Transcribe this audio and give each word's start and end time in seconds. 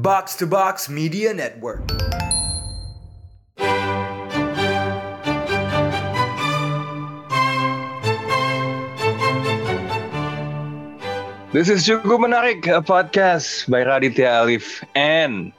Box 0.00 0.34
to 0.36 0.46
Box 0.46 0.88
Media 0.88 1.34
Network. 1.34 1.84
This 11.52 11.68
is 11.68 11.84
Cukup 11.84 12.24
Menarik, 12.24 12.64
a 12.64 12.80
podcast 12.80 13.68
by 13.68 13.84
Raditya 13.84 14.40
Alif 14.40 14.80
and 14.96 15.52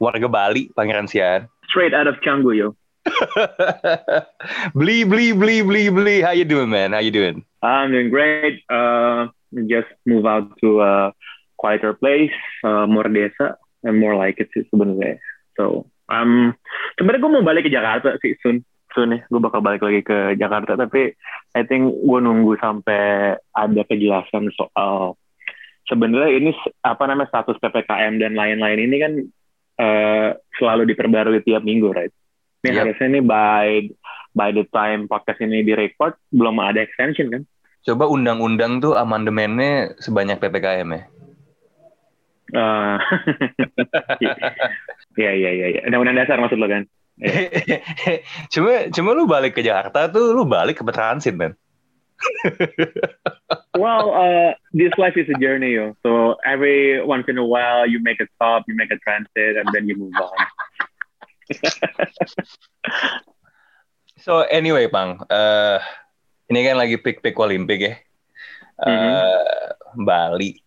warga 0.00 0.32
Bali, 0.32 0.72
Pangeran 0.72 1.04
Sian. 1.04 1.52
Straight 1.68 1.92
out 1.92 2.06
of 2.06 2.14
Canggu, 2.24 2.56
yo. 2.56 2.72
beli, 4.72 5.04
beli, 5.04 5.36
beli, 5.36 5.60
beli, 5.60 5.90
beli. 5.90 6.20
How 6.22 6.30
you 6.30 6.48
doing, 6.48 6.70
man? 6.70 6.96
How 6.96 7.04
you 7.04 7.10
doing? 7.10 7.44
I'm 7.60 7.92
doing 7.92 8.08
great. 8.08 8.64
Uh, 8.72 9.28
just 9.68 9.92
move 10.06 10.24
out 10.24 10.56
to 10.64 10.80
a 10.80 11.12
quieter 11.58 11.92
place, 11.92 12.32
uh, 12.64 12.86
more 12.86 13.04
desa, 13.04 13.56
and 13.84 14.00
more 14.00 14.16
like 14.16 14.40
it 14.40 14.50
sih 14.56 14.64
sebenarnya. 14.72 15.20
So, 15.54 15.86
um, 16.10 16.56
sebenarnya 16.98 17.20
gue 17.22 17.32
mau 17.32 17.44
balik 17.46 17.68
ke 17.68 17.72
Jakarta 17.72 18.16
sih 18.20 18.34
soon. 18.40 18.64
Soon 18.94 19.10
nih, 19.10 19.22
gue 19.26 19.40
bakal 19.42 19.60
balik 19.62 19.82
lagi 19.82 20.02
ke 20.06 20.38
Jakarta. 20.38 20.78
Tapi 20.78 21.12
I 21.54 21.62
think 21.66 21.94
gue 21.94 22.18
nunggu 22.22 22.58
sampai 22.58 23.34
ada 23.52 23.82
kejelasan 23.86 24.50
soal 24.54 25.18
sebenarnya 25.88 26.30
ini 26.32 26.50
apa 26.80 27.04
namanya 27.04 27.28
status 27.28 27.60
ppkm 27.60 28.16
dan 28.20 28.32
lain-lain 28.32 28.80
ini 28.88 28.96
kan 29.00 29.12
uh, 29.80 30.28
selalu 30.56 30.88
diperbarui 30.92 31.44
tiap 31.44 31.62
minggu, 31.64 31.92
right? 31.92 32.12
Ini 32.64 32.72
Yep. 32.72 32.80
harusnya 32.80 33.06
ini 33.12 33.20
by 33.20 33.66
by 34.32 34.48
the 34.50 34.64
time 34.72 35.04
podcast 35.04 35.36
ini 35.44 35.60
direcord 35.60 36.16
belum 36.32 36.56
ada 36.64 36.80
extension 36.80 37.28
kan? 37.28 37.42
Coba 37.84 38.08
undang-undang 38.08 38.80
tuh 38.80 38.96
amandemennya 38.96 39.92
sebanyak 40.00 40.40
PPKM 40.40 40.88
ya. 40.88 41.02
Uh, 42.54 42.98
Iya 45.18 45.30
iya 45.34 45.50
iya. 45.54 45.66
iya. 45.74 45.80
Undang-undang 45.86 46.18
dasar 46.18 46.38
maksud 46.42 46.58
lo 46.58 46.66
kan? 46.66 46.82
cuma 48.54 48.90
cuma 48.90 49.10
lu 49.14 49.30
balik 49.30 49.54
ke 49.54 49.62
Jakarta 49.62 50.10
tuh 50.10 50.34
lu 50.34 50.42
balik 50.42 50.82
ke 50.82 50.84
transit, 50.90 51.34
man. 51.34 51.54
Well, 53.74 54.14
uh, 54.14 54.54
this 54.70 54.94
life 55.02 55.18
is 55.18 55.26
a 55.26 55.34
journey, 55.42 55.74
yo. 55.74 55.98
So 56.06 56.38
every 56.46 57.02
once 57.02 57.26
in 57.26 57.38
a 57.38 57.46
while, 57.46 57.90
you 57.90 57.98
make 57.98 58.22
a 58.22 58.30
stop, 58.38 58.62
you 58.70 58.74
make 58.78 58.94
a 58.94 58.98
transit, 59.02 59.58
and 59.58 59.66
then 59.74 59.90
you 59.90 59.98
move 59.98 60.14
on. 60.14 60.38
So 64.24 64.46
anyway, 64.46 64.86
Pang, 64.88 65.20
eh 65.28 65.78
ini 66.48 66.60
kan 66.64 66.78
lagi 66.80 66.96
pick-pick 67.02 67.34
Olimpik 67.36 67.80
ya. 67.82 67.94
Eh 68.78 68.88
Mhm. 68.88 70.06
Bali. 70.06 70.63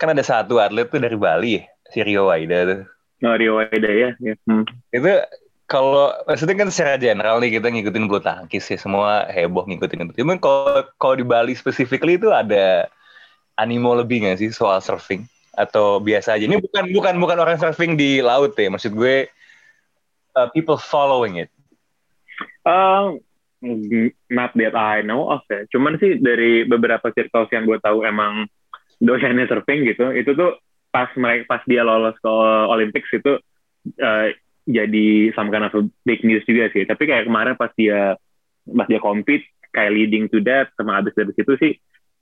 Kan 0.00 0.16
ada 0.16 0.24
satu 0.24 0.56
atlet 0.56 0.88
tuh 0.88 0.96
dari 0.96 1.14
Bali 1.20 1.60
ya, 1.60 1.62
si 1.92 2.00
Rio 2.00 2.32
Waida 2.32 2.64
tuh. 2.64 2.80
No, 3.20 3.36
Rio 3.36 3.60
Waida 3.60 3.90
ya. 3.92 4.16
ya. 4.16 4.34
Hmm. 4.48 4.64
Itu 4.88 5.20
kalau 5.68 6.10
maksudnya 6.26 6.56
kan 6.56 6.72
secara 6.72 6.98
general 6.98 7.38
nih 7.38 7.60
kita 7.60 7.70
ngikutin 7.70 8.10
bulu 8.10 8.18
tangkis 8.18 8.66
ya 8.66 8.80
semua 8.80 9.28
heboh 9.30 9.68
ngikutin 9.68 10.08
itu. 10.08 10.24
Cuman 10.24 10.40
kalau 10.42 10.82
kalau 10.96 11.14
di 11.14 11.22
Bali 11.22 11.52
specifically 11.54 12.18
itu 12.18 12.32
ada 12.32 12.90
animo 13.54 13.94
lebih 13.94 14.24
nggak 14.26 14.40
sih 14.40 14.50
soal 14.50 14.82
surfing 14.82 15.28
atau 15.54 16.02
biasa 16.02 16.40
aja? 16.40 16.48
Ini 16.48 16.58
bukan 16.58 16.90
bukan 16.90 17.14
bukan 17.22 17.38
orang 17.38 17.60
surfing 17.60 17.94
di 17.94 18.18
laut 18.18 18.56
ya, 18.58 18.66
maksud 18.66 18.96
gue 18.96 19.30
uh, 20.34 20.48
people 20.50 20.80
following 20.80 21.38
it. 21.44 21.52
Um, 22.66 23.22
not 24.32 24.50
that 24.56 24.74
I 24.74 25.06
know 25.06 25.30
of 25.30 25.46
ya. 25.46 25.68
Cuman 25.70 26.02
sih 26.02 26.18
dari 26.18 26.64
beberapa 26.66 27.12
circles 27.12 27.52
yang 27.54 27.68
gue 27.68 27.78
tahu 27.78 28.02
emang 28.02 28.50
dosennya 29.00 29.48
surfing 29.48 29.88
gitu, 29.88 30.12
itu 30.12 30.30
tuh 30.36 30.60
pas 30.92 31.08
mereka 31.16 31.48
pas 31.48 31.62
dia 31.64 31.82
lolos 31.82 32.14
ke 32.20 32.32
Olympics 32.68 33.10
itu 33.10 33.40
uh, 33.98 34.28
jadi 34.68 35.32
some 35.34 35.48
kind 35.48 35.66
of 35.66 35.72
big 36.04 36.20
news 36.22 36.44
juga 36.44 36.68
sih. 36.70 36.84
Tapi 36.84 37.08
kayak 37.08 37.26
kemarin 37.26 37.56
pas 37.56 37.72
dia 37.74 38.14
pas 38.68 38.86
dia 38.86 39.00
compete 39.00 39.48
kayak 39.74 39.94
leading 39.94 40.26
to 40.28 40.42
that 40.42 40.70
sama 40.74 41.00
abis 41.00 41.14
dari 41.14 41.32
situ 41.34 41.54
sih 41.58 41.72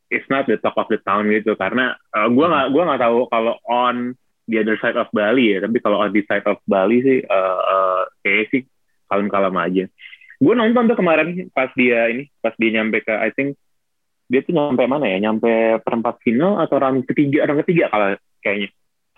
it's 0.08 0.28
not 0.32 0.48
the 0.48 0.56
talk 0.60 0.76
of 0.76 0.88
the 0.88 1.00
town 1.04 1.28
gitu 1.28 1.56
karena 1.56 1.96
uh, 2.16 2.28
gue 2.28 2.46
nggak 2.46 2.66
gua 2.72 2.82
nggak 2.92 3.02
tahu 3.04 3.18
kalau 3.28 3.54
on 3.68 4.16
the 4.48 4.56
other 4.60 4.76
side 4.80 4.96
of 4.96 5.08
Bali 5.12 5.56
ya 5.56 5.64
tapi 5.64 5.80
kalau 5.80 6.00
on 6.00 6.12
the 6.12 6.24
side 6.24 6.44
of 6.48 6.60
Bali 6.64 7.04
sih 7.04 7.18
uh, 7.24 7.60
uh, 7.60 8.02
kayaknya 8.24 8.44
sih 8.52 8.62
kalem-kalem 9.08 9.56
aja 9.56 9.84
gue 10.38 10.54
nonton 10.54 10.88
tuh 10.88 10.96
kemarin 10.96 11.48
pas 11.52 11.68
dia 11.76 12.08
ini 12.08 12.28
pas 12.40 12.54
dia 12.56 12.70
nyampe 12.80 13.04
ke 13.04 13.12
I 13.12 13.32
think 13.36 13.56
dia 14.28 14.40
tuh 14.44 14.52
nyampe 14.52 14.84
mana 14.84 15.08
ya? 15.08 15.18
Nyampe 15.24 15.80
perempat 15.82 16.20
final 16.20 16.60
atau 16.60 16.76
round 16.76 17.08
ketiga? 17.08 17.48
Round 17.48 17.64
ketiga 17.64 17.88
kalau 17.88 18.14
kayaknya 18.44 18.68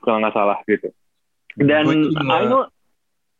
kalau 0.00 0.22
nggak 0.22 0.34
salah 0.34 0.59
gitu. 0.65 0.88
Dan 1.59 2.15
I 2.16 2.47
know 2.47 2.71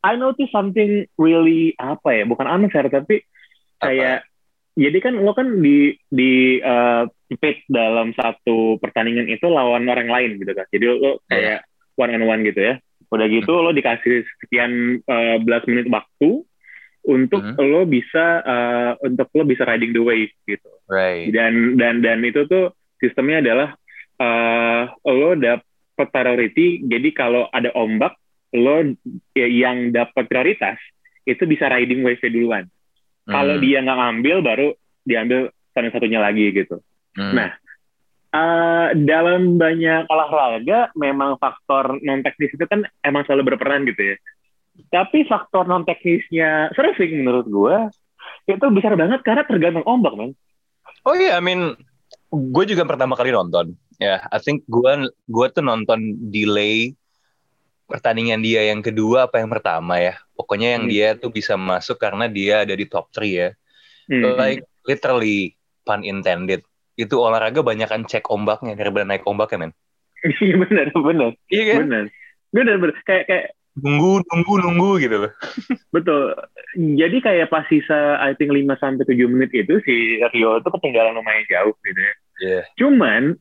I 0.03 0.19
notice 0.19 0.51
something 0.51 1.07
really 1.15 1.79
apa 1.79 2.21
ya? 2.21 2.25
Bukan 2.27 2.51
unfair 2.51 2.91
tapi 2.91 3.23
kayak 3.79 4.27
jadi 4.75 4.99
kan 4.99 5.15
lo 5.23 5.33
kan 5.33 5.63
di 5.63 5.95
di 6.11 6.59
uh, 6.59 7.07
pit 7.39 7.63
dalam 7.71 8.11
satu 8.19 8.77
pertandingan 8.83 9.31
itu 9.31 9.47
lawan 9.47 9.87
orang 9.87 10.11
lain 10.11 10.43
gitu 10.43 10.53
kan. 10.53 10.67
Jadi 10.75 10.85
lo 10.91 11.23
kayak 11.31 11.63
one 11.95 12.19
on 12.19 12.27
one 12.27 12.43
gitu 12.43 12.61
ya. 12.61 12.75
Udah 13.11 13.27
gitu 13.31 13.51
lo 13.51 13.71
dikasih 13.71 14.27
sekian 14.43 15.03
uh, 15.07 15.39
belas 15.43 15.63
menit 15.71 15.87
waktu 15.87 16.43
untuk 17.07 17.41
Mhm. 17.41 17.57
lo 17.57 17.83
bisa 17.89 18.45
uh, 18.45 18.93
untuk 19.01 19.33
lo 19.33 19.49
bisa 19.49 19.65
riding 19.65 19.97
the 19.97 20.03
wave 20.03 20.33
gitu 20.45 20.69
Right. 20.85 21.33
dan 21.33 21.81
dan 21.81 22.05
dan 22.05 22.21
itu 22.21 22.45
tuh 22.45 22.77
sistemnya 23.01 23.41
adalah 23.41 23.69
uh, 24.21 24.83
lo 25.09 25.33
dapat 25.35 26.09
priority 26.13 26.85
jadi 26.85 27.09
kalau 27.17 27.49
ada 27.49 27.73
ombak 27.73 28.13
lo 28.53 28.83
ya, 29.33 29.47
yang 29.49 29.95
dapat 29.95 30.27
prioritas 30.29 30.77
itu 31.25 31.47
bisa 31.47 31.71
riding 31.71 32.05
wave 32.05 32.21
duluan 32.21 32.69
kalau 33.25 33.57
Hmm. 33.57 33.65
dia 33.65 33.79
nggak 33.81 33.99
ngambil 34.01 34.37
baru 34.43 34.69
diambil 35.07 35.41
satu 35.73 35.89
satunya 35.95 36.21
lagi 36.21 36.53
gitu 36.53 36.83
Hmm. 37.17 37.33
nah 37.33 37.51
uh, 38.35 38.93
dalam 38.95 39.57
banyak 39.57 40.07
olahraga 40.07 40.93
memang 40.95 41.39
faktor 41.41 41.97
non 42.05 42.23
teknis 42.23 42.55
itu 42.55 42.65
kan 42.69 42.85
emang 43.03 43.25
selalu 43.25 43.55
berperan 43.55 43.89
gitu 43.89 44.15
ya 44.15 44.17
tapi 44.89 45.29
faktor 45.29 45.69
non 45.69 45.85
teknisnya 45.85 46.73
surfing 46.73 47.21
menurut 47.21 47.47
gue 47.47 47.77
itu 48.49 48.65
besar 48.73 48.97
banget 48.97 49.21
karena 49.21 49.45
tergantung 49.45 49.85
ombak 49.85 50.17
man 50.17 50.33
Oh 51.01 51.17
iya, 51.17 51.37
I 51.37 51.41
mean, 51.41 51.81
gue 52.29 52.65
juga 52.69 52.85
pertama 52.85 53.17
kali 53.17 53.33
nonton. 53.33 53.73
Ya, 53.97 54.21
I 54.29 54.37
think 54.37 54.69
gue 54.69 55.09
gue 55.09 55.47
tuh 55.49 55.65
nonton 55.65 55.97
delay 56.29 56.93
pertandingan 57.89 58.45
dia 58.45 58.69
yang 58.69 58.85
kedua 58.85 59.27
apa 59.27 59.41
yang 59.41 59.49
pertama 59.49 59.97
ya. 59.97 60.21
Pokoknya 60.37 60.77
yang 60.77 60.85
Hmm. 60.85 60.93
dia 60.93 61.09
tuh 61.17 61.33
bisa 61.33 61.57
masuk 61.57 61.97
karena 61.97 62.29
dia 62.29 62.69
ada 62.69 62.75
di 62.77 62.85
top 62.85 63.09
3 63.11 63.25
ya. 63.25 63.49
Hmm. 64.13 64.37
Like 64.37 64.63
literally 64.85 65.57
pun 65.83 66.05
intended. 66.05 66.63
Itu 66.95 67.17
olahraga 67.17 67.65
banyakan 67.65 68.05
cek 68.05 68.29
ombaknya 68.29 68.77
daripada 68.77 69.09
naik 69.09 69.25
ombaknya, 69.25 69.69
men. 69.69 69.73
Iya 70.45 70.55
benar 70.61 70.87
benar 70.93 71.31
Iya 71.49 71.63
kan? 71.65 71.79
benar 71.89 72.05
benar 72.53 72.75
benar 72.77 72.97
kayak 73.09 73.25
kayak 73.25 73.47
Nunggu, 73.79 74.27
nunggu, 74.27 74.55
nunggu 74.67 74.91
gitu 74.99 75.17
loh. 75.27 75.33
betul 75.95 76.35
jadi 76.75 77.17
kayak 77.23 77.51
pas 77.51 77.67
sisa 77.71 78.19
I 78.19 78.35
think 78.35 78.51
5 78.51 78.67
sampai 78.79 79.07
tujuh 79.07 79.31
menit 79.31 79.51
itu 79.55 79.79
si 79.87 80.19
Rio 80.35 80.59
itu 80.59 80.69
ketinggalan 80.71 81.15
lumayan 81.15 81.47
jauh 81.47 81.75
gitu 81.87 82.01
ya 82.01 82.15
Iya. 82.41 82.63
cuman 82.81 83.37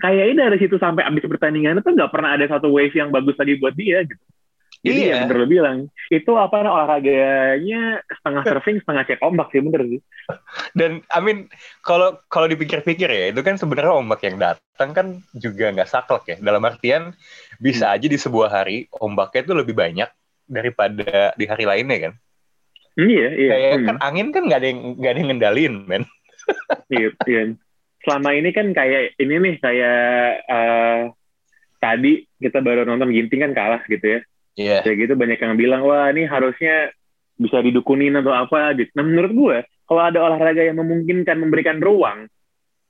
kayaknya 0.00 0.48
dari 0.48 0.56
situ 0.56 0.80
sampai 0.80 1.04
abis 1.04 1.28
pertandingan 1.28 1.76
itu 1.84 1.92
nggak 1.92 2.08
pernah 2.08 2.32
ada 2.32 2.48
satu 2.48 2.72
wave 2.72 2.96
yang 2.96 3.12
bagus 3.12 3.36
lagi 3.36 3.60
buat 3.60 3.76
dia 3.76 4.00
gitu 4.06 4.24
jadi 4.80 5.00
Iya. 5.06 5.16
ya 5.20 5.28
bener 5.28 5.44
bilang 5.44 5.78
itu 6.08 6.32
apa 6.40 6.64
olahraganya 6.64 8.00
setengah 8.08 8.42
surfing 8.48 8.80
setengah 8.80 9.04
cek 9.06 9.20
ombak 9.20 9.52
sih 9.52 9.60
bener 9.60 9.82
sih 9.86 10.00
Dan 10.78 11.02
I 11.10 11.18
mean 11.18 11.50
kalau 11.82 12.22
kalau 12.30 12.46
dipikir-pikir 12.46 13.10
ya 13.10 13.24
itu 13.34 13.42
kan 13.42 13.58
sebenarnya 13.58 13.92
ombak 13.98 14.22
yang 14.22 14.38
datang 14.38 14.94
kan 14.94 15.06
juga 15.34 15.74
nggak 15.74 15.90
saklek 15.90 16.24
ya. 16.30 16.36
Dalam 16.38 16.62
artian 16.62 17.10
bisa 17.60 17.92
aja 17.92 18.08
di 18.08 18.16
sebuah 18.16 18.48
hari 18.48 18.88
ombaknya 18.96 19.44
itu 19.44 19.52
lebih 19.52 19.74
banyak 19.76 20.08
daripada 20.48 21.36
di 21.36 21.44
hari 21.44 21.68
lainnya 21.68 22.10
kan. 22.10 22.14
iya 22.98 23.28
iya 23.36 23.50
Kayak 23.54 23.70
hmm. 23.76 23.86
kan 23.86 23.96
angin 24.02 24.28
kan 24.32 24.42
nggak 24.48 24.60
ada 24.64 24.68
yang 24.72 24.80
nggak 24.98 25.10
ada 25.12 25.18
yang 25.20 25.28
ngendalin 25.30 25.74
men. 25.84 26.04
Iya, 26.90 27.14
iya. 27.30 27.42
Selama 28.02 28.34
ini 28.34 28.50
kan 28.50 28.74
kayak 28.74 29.14
ini 29.22 29.34
nih 29.38 29.54
kayak 29.62 30.02
eh, 30.50 31.00
tadi 31.78 32.26
kita 32.42 32.58
baru 32.58 32.82
nonton 32.82 33.14
Ginting 33.14 33.46
kan 33.46 33.52
kalah 33.54 33.82
gitu 33.86 34.02
ya. 34.02 34.20
Iya. 34.58 34.78
Kayak 34.82 34.96
gitu 35.06 35.14
banyak 35.14 35.38
yang 35.38 35.54
bilang 35.54 35.86
wah 35.86 36.10
ini 36.10 36.26
harusnya 36.26 36.90
bisa 37.38 37.62
didukunin 37.62 38.18
atau 38.18 38.34
apa 38.34 38.74
gitu. 38.74 38.90
Nah 38.98 39.06
menurut 39.06 39.32
gue 39.32 39.56
kalau 39.86 40.02
ada 40.02 40.18
olahraga 40.26 40.66
yang 40.66 40.82
memungkinkan 40.82 41.38
memberikan 41.38 41.78
ruang 41.78 42.26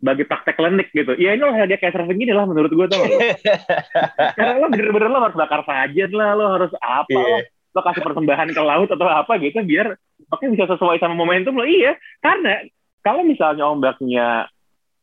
bagi 0.01 0.25
praktek 0.25 0.57
klinik 0.57 0.89
gitu, 0.97 1.13
ya 1.21 1.37
ini 1.37 1.45
olahraga 1.45 1.77
kayak 1.77 1.93
surfing 1.93 2.21
ini 2.25 2.33
lah 2.33 2.49
menurut 2.49 2.73
gue 2.73 2.87
tuh. 2.89 3.01
Karena 4.37 4.57
lo 4.57 4.67
bener-bener 4.73 5.09
lo 5.13 5.21
harus 5.29 5.37
bakar 5.37 5.61
sajen 5.69 6.11
lah, 6.17 6.33
lo 6.35 6.57
harus 6.57 6.73
apa 6.81 7.21
Iya. 7.21 7.21
lo, 7.21 7.39
lo 7.71 7.81
kasih 7.87 8.03
persembahan 8.03 8.49
ke 8.51 8.63
laut 8.63 8.89
atau 8.91 9.07
apa 9.07 9.33
gitu 9.39 9.63
biar 9.63 9.95
oke 10.31 10.45
bisa 10.51 10.67
sesuai 10.67 10.99
sama 10.99 11.15
momentum 11.15 11.55
lo 11.55 11.67
iya 11.67 11.95
karena 12.19 12.67
kalau 13.07 13.23
misalnya 13.23 13.65
ombaknya 13.71 14.51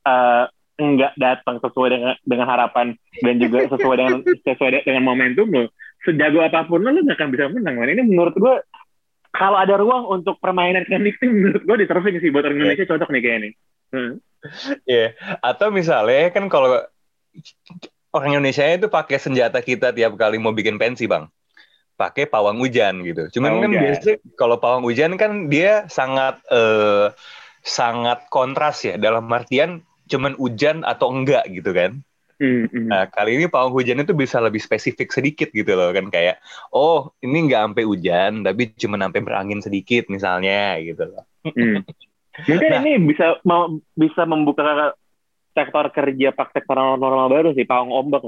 eh, 0.03 0.45
nggak 0.77 1.17
datang 1.17 1.57
sesuai 1.63 1.89
dengan 1.89 2.13
dengan 2.21 2.47
harapan 2.47 2.93
dan 3.23 3.35
juga 3.41 3.65
sesuai 3.71 3.95
dengan 3.97 4.19
sesuai 4.47 4.83
dengan 4.83 5.03
momentum 5.07 5.47
lo 5.47 5.63
sejago 6.03 6.43
apa 6.43 6.67
pun 6.67 6.83
lo 6.83 6.91
lo 6.91 7.01
nggak 7.01 7.17
akan 7.17 7.29
bisa 7.33 7.49
menang 7.49 7.75
man. 7.79 7.89
ini 7.89 8.03
menurut 8.03 8.35
gue 8.35 8.55
kalau 9.31 9.57
ada 9.57 9.79
ruang 9.79 10.05
untuk 10.11 10.37
permainan 10.43 10.83
klinik 10.85 11.17
menurut 11.23 11.63
gue 11.63 11.75
di 11.81 11.87
surfing 11.87 12.19
sih 12.19 12.29
buat 12.29 12.45
orang 12.45 12.59
Indonesia 12.61 12.85
cocok 12.85 13.09
nih 13.15 13.21
kayak 13.23 13.37
ini 13.41 13.49
hmm. 13.95 14.11
Iya, 14.85 15.17
atau 15.41 15.73
misalnya 15.73 16.29
kan 16.31 16.47
kalau 16.47 16.83
orang 18.13 18.29
Indonesia 18.37 18.63
itu 18.65 18.87
pakai 18.87 19.17
senjata 19.19 19.59
kita 19.61 19.91
tiap 19.93 20.15
kali 20.15 20.37
mau 20.39 20.53
bikin 20.55 20.79
pensi, 20.79 21.05
Bang. 21.05 21.29
Pakai 21.97 22.29
pawang 22.29 22.61
hujan 22.61 23.01
gitu. 23.01 23.25
Cuman 23.37 23.57
Pawang 23.57 23.61
kan 23.63 23.71
hujan. 23.73 23.81
biasanya 23.81 24.15
kalau 24.37 24.55
pawang 24.61 24.83
hujan 24.85 25.11
kan 25.17 25.49
dia 25.49 25.89
sangat 25.89 26.37
eh, 26.53 27.09
sangat 27.65 28.29
kontras 28.29 28.85
ya 28.85 28.95
dalam 29.01 29.25
artian 29.33 29.81
cuman 30.07 30.37
hujan 30.37 30.85
atau 30.85 31.09
enggak 31.09 31.49
gitu 31.49 31.73
kan. 31.73 31.99
Hmm, 32.37 32.69
hmm. 32.69 32.85
Nah, 32.85 33.09
kali 33.09 33.41
ini 33.41 33.49
pawang 33.49 33.73
hujan 33.73 34.05
itu 34.05 34.13
bisa 34.13 34.37
lebih 34.37 34.61
spesifik 34.61 35.09
sedikit 35.09 35.49
gitu 35.49 35.73
loh 35.73 35.89
kan 35.89 36.13
kayak 36.13 36.37
oh, 36.69 37.09
ini 37.25 37.49
nggak 37.49 37.73
sampai 37.73 37.83
hujan 37.83 38.45
tapi 38.45 38.77
cuma 38.77 39.01
sampai 39.01 39.21
berangin 39.25 39.59
sedikit 39.59 40.05
misalnya 40.13 40.77
gitu 40.85 41.17
loh. 41.17 41.25
Hmm. 41.49 41.81
Mungkin 42.45 42.69
Nah. 42.69 42.81
ini 42.85 42.91
bisa 43.01 43.41
mau 43.41 43.81
bisa 43.97 44.21
membuka 44.29 44.93
sektor 45.57 45.89
kerja 45.89 46.29
praktek 46.29 46.69
paranormal 46.69 47.33
baru 47.33 47.49
sih, 47.57 47.65
pawang 47.65 47.89
ombak. 47.89 48.21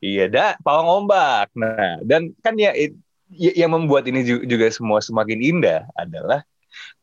Iya, 0.00 0.32
dah 0.32 0.52
pawang 0.64 1.04
ombak. 1.04 1.52
Nah, 1.52 2.00
dan 2.00 2.32
kan 2.40 2.56
ya 2.56 2.72
it- 2.72 2.96
y- 3.28 3.52
yang 3.60 3.76
membuat 3.76 4.08
ini 4.08 4.24
ju- 4.24 4.46
juga 4.48 4.72
semua 4.72 5.04
semakin 5.04 5.38
indah 5.44 5.84
adalah 5.92 6.40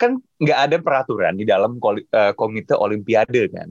kan 0.02 0.18
nggak 0.42 0.60
ada 0.66 0.78
peraturan 0.82 1.38
di 1.38 1.46
dalam 1.46 1.78
eh, 2.10 2.34
komite 2.34 2.74
olimpiade 2.74 3.52
kan, 3.54 3.70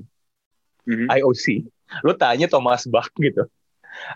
Mhm. 0.87 1.11
IOC. 1.11 1.67
Lu 2.07 2.15
tanya 2.15 2.47
Thomas 2.47 2.87
Bach 2.87 3.11
gitu, 3.19 3.51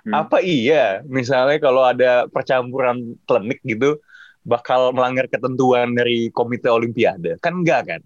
Hmm. 0.07 0.15
apa 0.15 0.39
iya 0.43 1.03
misalnya 1.07 1.59
kalau 1.59 1.83
ada 1.83 2.27
percampuran 2.31 3.19
klinik 3.27 3.59
gitu 3.67 3.99
bakal 4.47 4.95
melanggar 4.95 5.27
ketentuan 5.27 5.95
dari 5.95 6.31
komite 6.31 6.71
olimpiade? 6.71 7.35
Kan 7.43 7.63
enggak 7.67 7.83
kan? 7.87 8.03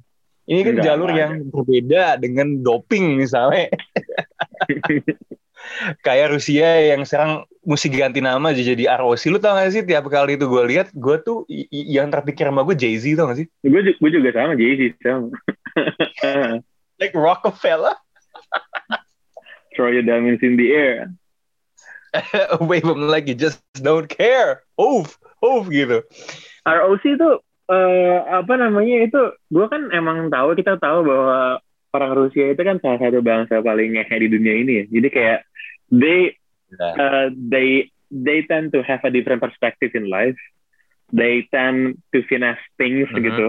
Ini 0.52 0.60
kan 0.60 0.72
Enggak, 0.76 0.84
jalur 0.84 1.10
yang 1.16 1.32
berbeda 1.49 2.20
dengan 2.20 2.60
doping 2.60 3.16
misalnya. 3.16 3.72
kayak 6.02 6.34
Rusia 6.34 6.93
yang 6.93 7.06
sekarang 7.06 7.46
mesti 7.62 7.87
ganti 7.88 8.19
nama 8.19 8.50
aja 8.50 8.60
jadi 8.60 8.99
ROC 8.99 9.22
lu 9.31 9.38
tau 9.38 9.54
gak 9.54 9.70
sih 9.70 9.87
tiap 9.87 10.10
kali 10.10 10.34
itu 10.34 10.50
gue 10.50 10.62
lihat 10.66 10.90
gue 10.90 11.16
tuh 11.22 11.46
yang 11.70 12.10
terpikir 12.10 12.50
sama 12.50 12.66
gue 12.66 12.75
Jay 12.75 12.99
Z 12.99 13.14
tau 13.14 13.31
gak 13.31 13.38
sih 13.38 13.46
gue 13.62 13.81
ju- 13.81 13.99
gue 14.02 14.10
juga 14.10 14.34
sama 14.34 14.58
Jay 14.58 14.75
Z 14.75 14.82
sama. 14.99 15.31
like 17.00 17.14
Rockefeller 17.14 17.94
Throw 19.78 19.88
your 19.88 20.04
diamonds 20.04 20.43
in 20.44 20.58
the 20.60 20.75
air. 20.75 21.08
wave 22.60 22.84
them 22.84 23.08
like 23.08 23.25
you 23.25 23.32
just 23.32 23.62
don't 23.81 24.10
care 24.10 24.60
oof 24.76 25.16
oof 25.40 25.64
gitu 25.72 26.04
ROC 26.66 27.02
itu 27.06 27.31
eh, 27.73 28.19
apa 28.29 28.55
namanya 28.61 29.09
itu 29.09 29.21
gue 29.49 29.67
kan 29.67 29.89
emang 29.91 30.29
tahu 30.29 30.53
kita 30.55 30.77
tahu 30.77 31.09
bahwa 31.09 31.59
orang 31.93 32.13
Rusia 32.17 32.53
itu 32.53 32.63
kan 32.65 32.81
salah 32.81 32.99
satu 33.01 33.21
bangsa 33.21 33.61
paling 33.61 33.97
ngehe 33.97 34.17
di 34.17 34.29
dunia 34.29 34.55
ini 34.57 34.73
ya. 34.73 34.85
Jadi 34.89 35.09
kayak 35.13 35.39
they 35.93 36.37
uh, 36.81 37.29
they 37.33 37.89
they 38.09 38.45
tend 38.49 38.73
to 38.73 38.81
have 38.85 39.05
a 39.05 39.13
different 39.13 39.41
perspective 39.45 39.93
in 39.93 40.09
life. 40.09 40.37
They 41.13 41.45
tend 41.53 42.01
to 42.17 42.25
finesse 42.25 42.61
things 42.81 43.09
Mhm. 43.13 43.21
gitu, 43.21 43.49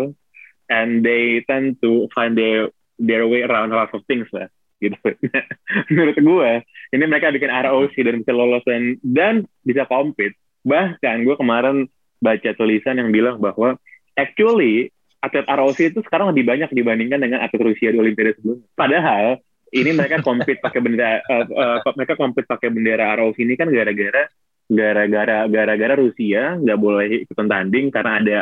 and 0.68 1.00
they 1.08 1.48
tend 1.48 1.80
to 1.80 2.12
find 2.12 2.36
their 2.36 2.68
their 3.00 3.24
way 3.24 3.48
around 3.48 3.72
a 3.72 3.80
lot 3.80 3.92
of 3.96 4.04
things 4.12 4.28
lah. 4.36 4.52
Gitu. 4.84 5.00
Menurut 5.92 6.20
gue, 6.20 6.52
ini 6.92 7.04
mereka 7.08 7.32
bikin 7.32 7.48
ROC 7.48 7.96
dan 7.96 8.20
bisa 8.20 8.36
lolos 8.36 8.64
dan 8.68 9.00
dan 9.00 9.36
bisa 9.64 9.88
compete. 9.88 10.36
Bahkan 10.68 11.24
gue 11.24 11.36
kemarin 11.40 11.88
baca 12.20 12.50
tulisan 12.56 13.00
yang 13.00 13.16
bilang 13.16 13.40
bahwa 13.40 13.80
actually 14.18 14.90
atlet 15.24 15.48
ROC 15.48 15.80
itu 15.80 16.00
sekarang 16.04 16.36
lebih 16.36 16.44
banyak 16.44 16.70
dibandingkan 16.76 17.20
dengan 17.24 17.40
atlet 17.44 17.64
Rusia 17.64 17.96
di 17.96 18.00
Olimpiade 18.00 18.36
sebelumnya. 18.38 18.68
Padahal 18.76 19.40
ini 19.74 19.92
mereka 19.96 20.22
compete 20.22 20.60
pakai 20.62 20.80
bendera 20.84 21.24
eh, 21.24 21.46
eh, 21.48 21.78
mereka 21.98 22.14
compete 22.20 22.46
pakai 22.46 22.70
bendera 22.70 23.16
ROC 23.18 23.38
ini 23.42 23.54
kan 23.58 23.72
gara-gara 23.72 24.30
gara-gara 24.70 25.38
gara-gara 25.50 25.94
Rusia 25.98 26.56
nggak 26.60 26.80
boleh 26.80 27.26
ikutan 27.26 27.48
tanding 27.50 27.88
karena 27.90 28.12
ada 28.20 28.40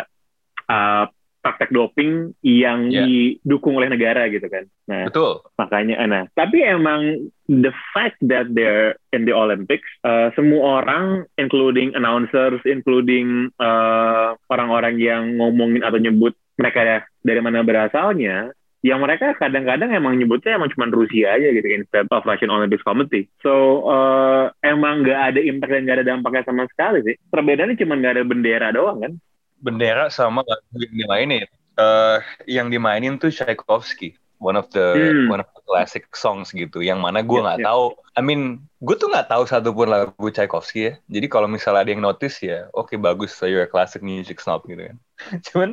eh, 0.67 1.05
praktek 1.41 1.73
doping 1.73 2.37
yang 2.45 2.93
Ya. 2.93 3.03
didukung 3.05 3.77
oleh 3.77 3.89
negara 3.89 4.29
gitu 4.29 4.45
kan. 4.45 4.65
Nah, 4.85 5.09
betul 5.09 5.41
makanya 5.57 5.95
nah 6.05 6.23
tapi 6.35 6.61
emang 6.61 7.31
the 7.47 7.71
fact 7.95 8.17
that 8.21 8.49
they're 8.51 8.93
in 9.15 9.23
the 9.25 9.33
Olympics 9.33 9.87
uh, 10.03 10.29
semua 10.37 10.81
orang 10.83 11.23
including 11.39 11.95
announcers 11.97 12.59
including 12.67 13.49
uh, 13.57 14.35
orang-orang 14.51 14.99
yang 14.99 15.37
ngomongin 15.39 15.81
atau 15.81 15.97
nyebut 15.97 16.35
mereka 16.59 17.07
dari 17.23 17.39
mana 17.39 17.63
berasalnya 17.65 18.51
yang 18.81 18.97
mereka 18.97 19.37
kadang-kadang 19.37 19.93
emang 19.93 20.17
nyebutnya 20.17 20.57
emang 20.57 20.73
cuma 20.73 20.89
Rusia 20.89 21.37
aja 21.37 21.53
gitu 21.53 21.69
instead 21.69 22.09
of 22.09 22.25
Russian 22.25 22.49
Olympics 22.49 22.81
Committee 22.81 23.29
so 23.45 23.85
uh, 23.85 24.49
emang 24.65 25.05
nggak 25.05 25.21
ada 25.33 25.39
impact 25.39 25.71
dan 25.71 25.81
nggak 25.85 25.97
ada 26.01 26.09
dampaknya 26.17 26.41
sama 26.49 26.65
sekali 26.73 27.05
sih 27.05 27.15
perbedaannya 27.29 27.77
cuma 27.77 27.93
nggak 28.01 28.13
ada 28.17 28.23
bendera 28.25 28.67
doang 28.73 28.99
kan 29.05 29.13
bendera 29.63 30.09
sama 30.09 30.41
lagu 30.43 30.75
yang 30.81 30.93
dimainin 31.05 31.47
Eh, 31.71 32.17
yang 32.51 32.67
dimainin 32.67 33.15
tuh 33.15 33.31
Tchaikovsky 33.31 34.19
one 34.43 34.59
of 34.59 34.67
the 34.75 34.91
Hmm. 34.91 35.31
one 35.31 35.39
of 35.39 35.47
the 35.55 35.61
classic 35.63 36.03
songs 36.11 36.51
gitu 36.51 36.83
yang 36.83 36.99
mana 36.99 37.23
gue 37.23 37.39
Iya, 37.39 37.45
nggak 37.47 37.59
iya. 37.63 37.65
tahu 37.71 37.83
I 38.11 38.21
mean 38.21 38.41
gue 38.83 38.95
tuh 38.99 39.07
nggak 39.07 39.31
tahu 39.31 39.47
satupun 39.47 39.87
lagu 39.87 40.27
Tchaikovsky 40.29 40.79
ya 40.91 40.93
jadi 41.07 41.31
kalau 41.31 41.47
misalnya 41.47 41.87
ada 41.87 41.91
yang 41.95 42.03
notice 42.03 42.43
ya 42.43 42.67
oke 42.75 42.91
bagus 42.99 43.31
so 43.31 43.47
you're 43.47 43.63
a 43.63 43.71
classic 43.71 44.03
music 44.03 44.43
snob 44.43 44.67
gitu 44.67 44.83
kan 44.83 44.97
cuman 45.47 45.69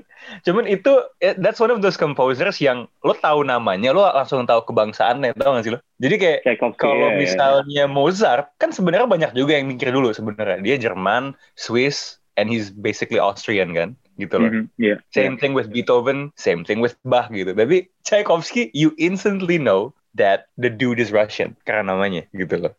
cuman 0.46 0.64
itu 0.70 0.92
eh, 1.18 1.34
that's 1.40 1.58
one 1.58 1.72
of 1.74 1.82
those 1.82 1.98
composers 1.98 2.62
yang 2.62 2.86
lo 3.02 3.16
tahu 3.18 3.42
namanya 3.42 3.90
lo 3.90 4.06
langsung 4.06 4.46
tahu 4.46 4.62
kebangsaannya 4.70 5.34
tau 5.34 5.58
gak 5.58 5.64
sih 5.66 5.72
lo 5.74 5.82
jadi 5.98 6.14
kayak 6.14 6.40
kalau 6.78 7.10
ya, 7.10 7.18
ya. 7.18 7.18
misalnya 7.18 7.84
Mozart 7.90 8.54
kan 8.60 8.70
sebenarnya 8.70 9.10
banyak 9.10 9.30
juga 9.34 9.58
yang 9.58 9.66
mikir 9.66 9.90
dulu 9.90 10.14
sebenarnya 10.14 10.62
dia 10.62 10.76
Jerman 10.78 11.34
Swiss 11.58 12.22
and 12.38 12.46
he's 12.46 12.70
basically 12.70 13.18
Austrian 13.18 13.74
kan 13.74 13.98
gitu 14.18 14.38
loh 14.38 14.50
Mhm, 14.50 14.62
iya, 14.78 14.96
Same 15.14 15.38
thing 15.38 15.54
with 15.54 15.70
Beethoven, 15.70 16.34
same 16.34 16.62
thing 16.66 16.78
with 16.82 16.98
Bach 17.06 17.30
gitu. 17.30 17.54
Tapi 17.54 17.90
Tchaikovsky, 18.02 18.70
you 18.74 18.94
instantly 18.98 19.58
know 19.58 19.94
that 20.18 20.50
the 20.58 20.70
dude 20.70 20.98
is 20.98 21.14
Russian 21.14 21.54
karena 21.62 21.94
namanya 21.94 22.26
gitu 22.34 22.58
loh. 22.58 22.74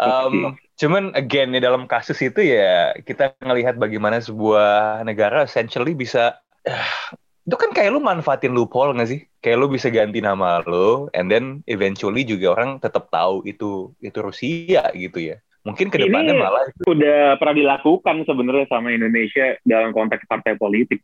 Um, 0.00 0.56
cuman 0.80 1.12
again 1.12 1.52
di 1.52 1.60
dalam 1.60 1.84
kasus 1.84 2.18
itu 2.24 2.40
ya 2.40 2.96
kita 3.04 3.36
ngelihat 3.44 3.76
bagaimana 3.76 4.18
sebuah 4.24 5.04
negara 5.04 5.44
essentially 5.44 5.92
bisa 5.92 6.40
itu 7.44 7.56
kan 7.60 7.76
kayak 7.76 7.92
lu 7.92 8.00
manfaatin 8.00 8.56
loophole 8.56 8.96
nggak 8.96 9.10
sih? 9.12 9.20
Kayak 9.44 9.60
lu 9.60 9.66
bisa 9.68 9.92
ganti 9.92 10.24
nama 10.24 10.64
lu, 10.64 11.12
and 11.12 11.28
then 11.28 11.60
eventually 11.68 12.24
juga 12.24 12.56
orang 12.56 12.80
tetap 12.80 13.12
tahu 13.12 13.44
itu 13.44 13.92
itu 14.00 14.18
Rusia 14.24 14.88
gitu 14.96 15.20
ya. 15.20 15.36
Mungkin 15.64 15.88
ke 15.88 15.96
depannya 15.96 16.36
Ini- 16.36 16.42
malah 16.44 16.64
udah 16.84 17.40
pernah 17.40 17.56
dilakukan 17.56 18.16
sebenarnya 18.28 18.68
sama 18.68 18.92
Indonesia 18.92 19.56
dalam 19.64 19.96
konteks 19.96 20.28
partai 20.28 20.60
politik. 20.60 21.00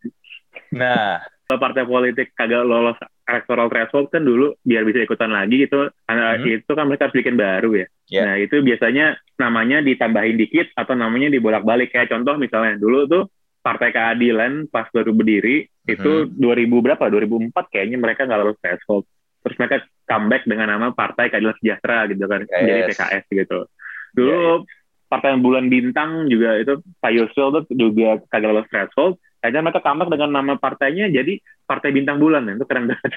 nah 0.70 1.18
partai 1.50 1.82
politik 1.82 2.30
kagak 2.38 2.62
lolos 2.62 2.94
electoral 3.26 3.66
threshold 3.66 4.06
kan 4.14 4.22
dulu 4.22 4.54
biar 4.62 4.86
bisa 4.86 5.02
ikutan 5.02 5.34
lagi 5.34 5.66
gitu, 5.66 5.90
karena 6.06 6.38
Hmm. 6.38 6.46
itu 6.46 6.70
kan 6.70 6.86
mereka 6.86 7.10
harus 7.10 7.16
bikin 7.18 7.34
baru 7.34 7.70
ya. 7.74 7.86
Ya. 8.06 8.22
Nah 8.22 8.34
itu 8.38 8.62
biasanya 8.62 9.18
namanya 9.34 9.82
ditambahin 9.82 10.38
dikit 10.38 10.70
atau 10.78 10.94
namanya 10.94 11.26
dibolak-balik 11.26 11.90
kayak 11.90 12.06
contoh 12.12 12.38
misalnya 12.38 12.78
dulu 12.78 13.08
tuh 13.08 13.24
Partai 13.60 13.90
Keadilan 13.92 14.70
pas 14.70 14.86
baru 14.88 15.10
berdiri 15.12 15.66
itu 15.84 16.30
2000 16.30 16.80
berapa? 16.80 17.10
2004 17.10 17.66
kayaknya 17.68 17.98
mereka 17.98 18.24
nggak 18.30 18.40
lolos 18.40 18.58
threshold. 18.62 19.04
Terus 19.42 19.56
mereka 19.58 19.76
comeback 20.06 20.42
dengan 20.46 20.70
nama 20.70 20.86
Partai 20.94 21.28
Keadilan 21.28 21.56
Sejahtera 21.58 22.06
gitu 22.06 22.24
kan, 22.24 22.46
Yes. 22.46 22.62
jadi 22.62 22.80
PKS 22.94 23.24
gitu. 23.26 23.60
Dulu 24.14 24.64
Partai 25.10 25.34
Bulan 25.42 25.66
Bintang 25.66 26.30
juga 26.30 26.54
itu 26.54 26.78
Pak 27.02 27.10
Yusril 27.10 27.48
tuh 27.50 27.62
juga 27.74 28.22
kagak 28.30 28.50
lolos 28.54 28.68
threshold. 28.70 29.18
Akhirnya 29.42 29.66
mereka 29.66 29.82
comeback 29.82 30.10
dengan 30.12 30.30
nama 30.30 30.54
partainya 30.54 31.10
jadi 31.10 31.40
Partai 31.66 31.90
Bintang 31.90 32.22
Bulan. 32.22 32.46
Itu 32.46 32.62
keren 32.68 32.86
banget. 32.86 33.12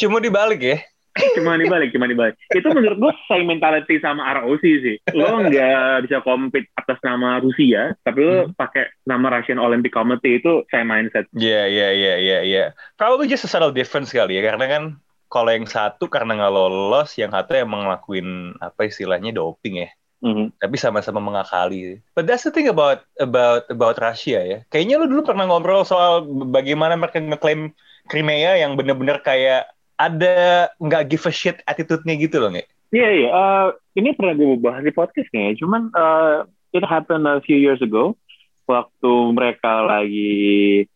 cuma 0.00 0.16
dibalik 0.16 0.60
ya. 0.64 0.78
cuma 1.36 1.58
dibalik, 1.58 1.90
cuma 1.90 2.06
dibalik. 2.06 2.38
Itu 2.48 2.70
menurut 2.70 2.96
gue 2.96 3.12
same 3.26 3.42
mentality 3.42 3.98
sama 3.98 4.30
ROC 4.40 4.62
sih. 4.62 4.96
Lo 5.10 5.42
nggak 5.42 6.06
bisa 6.06 6.22
compete 6.22 6.70
atas 6.78 7.02
nama 7.02 7.42
Rusia, 7.42 7.98
tapi 8.06 8.22
lo 8.22 8.46
Hmm. 8.46 8.54
pakai 8.54 8.94
nama 9.04 9.26
Russian 9.34 9.58
Olympic 9.58 9.90
Committee 9.90 10.38
itu 10.38 10.62
same 10.70 10.86
mindset. 10.86 11.26
Iya, 11.34 11.66
iya, 11.66 11.88
iya, 11.92 12.14
iya, 12.16 12.38
iya. 12.46 12.64
Probably 12.94 13.26
just 13.26 13.42
a 13.42 13.50
subtle 13.50 13.74
difference 13.74 14.14
kali 14.14 14.38
ya, 14.38 14.54
karena 14.54 14.70
kan 14.70 14.82
kalau 15.26 15.50
yang 15.50 15.66
satu 15.66 16.06
karena 16.06 16.38
nggak 16.38 16.54
lolos, 16.54 17.18
yang 17.18 17.34
satu 17.34 17.58
emang 17.58 17.90
ngelakuin 17.90 18.54
apa 18.62 18.86
istilahnya 18.86 19.34
doping 19.34 19.82
ya. 19.82 19.90
Mhm. 20.20 20.52
Tapi 20.60 20.76
sama-sama 20.76 21.18
mengakali. 21.20 22.00
But 22.12 22.28
that's 22.28 22.44
the 22.44 22.52
thing 22.52 22.68
about 22.68 23.04
about 23.16 23.64
about 23.72 23.96
Russia 23.96 24.40
ya. 24.44 24.58
Kayaknya 24.68 25.00
lu 25.00 25.06
dulu 25.08 25.22
pernah 25.32 25.48
ngobrol 25.48 25.84
soal 25.88 26.28
bagaimana 26.52 26.96
mereka 26.96 27.20
ngeklaim 27.20 27.72
Crimea 28.08 28.60
yang 28.60 28.76
bener-bener 28.76 29.20
kayak 29.24 29.72
ada 30.00 30.68
nggak 30.80 31.12
give 31.12 31.24
a 31.28 31.32
shit 31.32 31.60
attitude-nya 31.64 32.16
gitu 32.20 32.40
loh 32.40 32.52
nggak? 32.52 32.68
Iya 32.90 33.08
iya. 33.16 33.28
Uh, 33.30 33.68
ini 33.96 34.12
pernah 34.16 34.34
gue 34.36 34.60
bahas 34.60 34.82
di 34.84 34.92
podcast 34.92 35.28
nih. 35.32 35.56
Cuman 35.56 35.92
uh, 35.96 36.44
it 36.76 36.84
happened 36.84 37.24
a 37.24 37.40
few 37.40 37.56
years 37.56 37.80
ago 37.80 38.16
waktu 38.68 39.12
mereka 39.34 39.82
lagi 39.88 40.86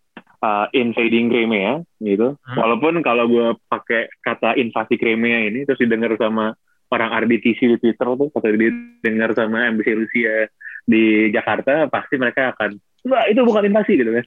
uh, 0.45 0.66
invading 0.76 1.33
Crimea 1.33 1.81
gitu. 2.02 2.37
Hmm. 2.37 2.57
Walaupun 2.61 3.00
kalau 3.00 3.25
gue 3.31 3.49
pakai 3.73 4.12
kata 4.21 4.61
invasi 4.61 5.00
Crimea 5.00 5.49
ini 5.49 5.64
terus 5.64 5.81
didengar 5.81 6.12
sama 6.21 6.52
orang 6.94 7.10
RBTC 7.26 7.58
di 7.58 7.76
Twitter 7.82 8.06
tuh 8.06 8.30
atau 8.30 8.48
didengar 8.54 9.34
sama 9.34 9.66
embassy 9.66 9.92
Rusia 9.92 10.46
di 10.86 11.34
Jakarta 11.34 11.90
pasti 11.90 12.14
mereka 12.20 12.54
akan 12.54 12.78
wah 13.10 13.26
itu 13.26 13.42
bukan 13.42 13.66
invasi 13.66 13.98
gitu 13.98 14.10
kan. 14.14 14.24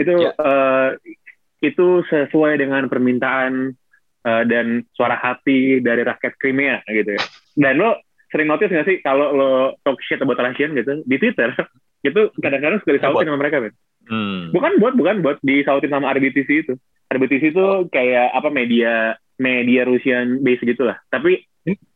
Itu 0.00 0.14
yeah. 0.18 0.34
Ya. 0.34 0.42
uh, 0.42 0.88
itu 1.60 2.02
sesuai 2.08 2.58
dengan 2.58 2.88
permintaan 2.90 3.76
uh, 4.24 4.42
dan 4.48 4.82
suara 4.96 5.14
hati 5.14 5.78
dari 5.84 6.02
rakyat 6.02 6.34
Crimea 6.40 6.82
gitu 6.88 7.14
ya. 7.14 7.22
Dan 7.54 7.78
lo 7.78 8.00
sering 8.30 8.48
notice 8.48 8.70
gak 8.70 8.86
sih 8.86 8.98
kalau 9.02 9.34
lo 9.34 9.52
talk 9.82 9.98
shit 10.06 10.22
about 10.22 10.38
Russian 10.38 10.72
gitu 10.78 11.02
di 11.04 11.16
Twitter 11.18 11.50
itu 12.08 12.30
kadang-kadang 12.38 12.78
suka 12.80 12.96
disautin 12.96 13.28
sama 13.28 13.42
mereka 13.42 13.58
kan 13.60 13.72
hmm. 14.08 14.54
bukan 14.54 14.72
buat 14.78 14.94
bukan 14.96 15.16
buat 15.20 15.36
disautin 15.42 15.90
sama 15.90 16.14
RBTC 16.14 16.50
itu 16.66 16.74
RBTC 17.10 17.44
itu 17.52 17.66
kayak 17.90 18.30
apa 18.32 18.48
media 18.48 19.18
media 19.36 19.82
Rusian 19.84 20.40
base 20.46 20.62
gitulah 20.62 20.96
tapi 21.10 21.42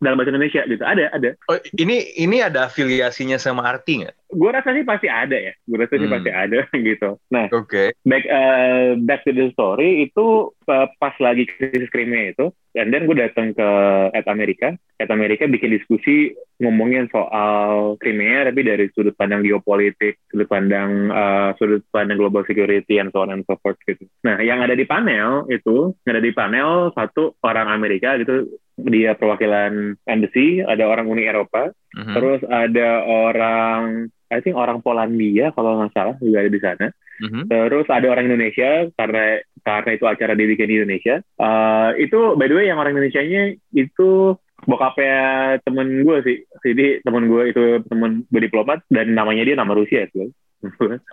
dalam 0.00 0.20
bahasa 0.20 0.32
Indonesia 0.32 0.62
gitu. 0.68 0.84
Ada 0.84 1.08
ada. 1.16 1.30
Oh, 1.48 1.56
ini 1.80 2.12
ini 2.20 2.44
ada 2.44 2.68
afiliasinya 2.68 3.40
sama 3.40 3.64
arti 3.64 4.04
nggak? 4.04 4.14
Gue 4.34 4.50
rasa 4.50 4.74
sih 4.74 4.84
pasti 4.84 5.08
ada 5.08 5.38
ya. 5.38 5.54
Gue 5.64 5.78
rasa 5.80 5.96
sih 5.96 6.04
hmm. 6.04 6.14
pasti 6.14 6.30
ada 6.30 6.58
gitu. 6.92 7.08
Nah 7.32 7.46
oke. 7.48 7.70
okay. 7.70 7.88
back 8.04 8.24
uh, 8.28 8.98
back 9.08 9.24
to 9.24 9.32
the 9.32 9.48
story 9.56 10.04
itu 10.04 10.52
uh, 10.68 10.86
pas 11.00 11.14
lagi 11.22 11.48
krisis 11.48 11.88
Crimea 11.88 12.36
itu 12.36 12.52
dan 12.74 12.90
dan 12.90 13.06
gue 13.08 13.16
datang 13.16 13.56
ke 13.56 13.68
at 14.12 14.26
Amerika. 14.28 14.76
At 15.00 15.10
Amerika 15.10 15.48
bikin 15.48 15.74
diskusi 15.74 16.36
ngomongin 16.60 17.08
soal 17.10 17.96
Crimea 17.98 18.46
tapi 18.50 18.62
dari 18.62 18.86
sudut 18.92 19.16
pandang 19.16 19.42
geopolitik 19.42 20.20
sudut 20.28 20.46
pandang 20.50 21.08
uh, 21.08 21.50
sudut 21.56 21.82
pandang 21.88 22.20
global 22.20 22.44
security 22.44 23.00
and 23.00 23.10
so 23.16 23.24
on 23.24 23.32
and 23.32 23.48
so 23.48 23.56
forth 23.64 23.80
gitu. 23.88 24.04
Nah 24.28 24.42
yang 24.44 24.60
ada 24.60 24.76
di 24.76 24.84
panel 24.84 25.48
itu 25.48 25.96
yang 26.04 26.20
ada 26.20 26.24
di 26.24 26.34
panel 26.36 26.92
satu 26.92 27.38
orang 27.40 27.72
Amerika 27.72 28.20
gitu 28.20 28.50
dia 28.78 29.14
perwakilan 29.14 29.94
embassy, 30.06 30.62
ada 30.62 30.84
orang 30.86 31.06
Uni 31.06 31.24
Eropa, 31.26 31.70
uh-huh. 31.70 32.14
terus 32.14 32.40
ada 32.50 33.06
orang, 33.06 34.10
I 34.30 34.38
think 34.42 34.58
orang 34.58 34.82
Polandia 34.82 35.54
kalau 35.54 35.78
nggak 35.78 35.94
salah 35.94 36.16
juga 36.18 36.42
ada 36.42 36.50
di 36.50 36.60
sana. 36.62 36.86
Uh-huh. 37.22 37.46
Terus 37.46 37.86
ada 37.86 38.06
orang 38.10 38.26
Indonesia 38.26 38.90
karena 38.98 39.38
karena 39.62 39.90
itu 39.94 40.04
acara 40.04 40.34
dibikin 40.34 40.66
di 40.66 40.76
Indonesia. 40.82 41.22
Uh, 41.38 41.94
itu 41.96 42.34
by 42.34 42.50
the 42.50 42.56
way 42.58 42.66
yang 42.66 42.82
orang 42.82 42.98
Indonesia-nya 42.98 43.54
itu 43.70 44.34
bokapnya 44.66 45.16
temen 45.62 46.02
gue 46.02 46.16
sih. 46.26 46.38
Jadi 46.66 46.86
temen 47.06 47.30
gue 47.30 47.42
itu 47.54 47.64
temen 47.86 48.26
gue 48.26 48.40
diplomat 48.42 48.82
dan 48.90 49.14
namanya 49.14 49.46
dia 49.46 49.56
nama 49.56 49.72
Rusia 49.72 50.10
sih. 50.10 50.28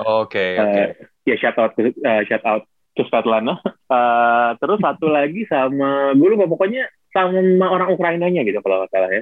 Oke. 0.02 0.58
oke. 0.58 0.84
Ya 1.28 1.36
shout 1.38 1.58
out 1.60 1.76
uh, 1.78 2.22
shout 2.26 2.44
out 2.48 2.66
Svetlana. 2.98 3.60
Uh, 3.88 4.56
terus 4.62 4.80
satu 4.82 5.08
lagi 5.08 5.46
sama 5.48 6.16
gue 6.16 6.28
lupa 6.28 6.50
pokoknya 6.50 6.88
sama 7.12 7.68
orang 7.68 7.92
Ukrainanya 7.92 8.42
gitu 8.48 8.60
kalau 8.64 8.84
nggak 8.84 8.92
salah 8.92 9.12
ya. 9.12 9.22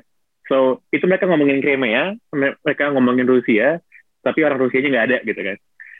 So 0.49 0.81
itu 0.89 1.05
mereka 1.05 1.29
ngomongin 1.29 1.61
Crimea, 1.61 2.17
mereka 2.33 2.89
ngomongin 2.89 3.29
Rusia, 3.29 3.77
tapi 4.25 4.41
orang 4.41 4.57
Rusianya 4.57 4.89
nggak 4.89 5.07
ada 5.09 5.17
gitu 5.21 5.41
kan. 5.41 5.57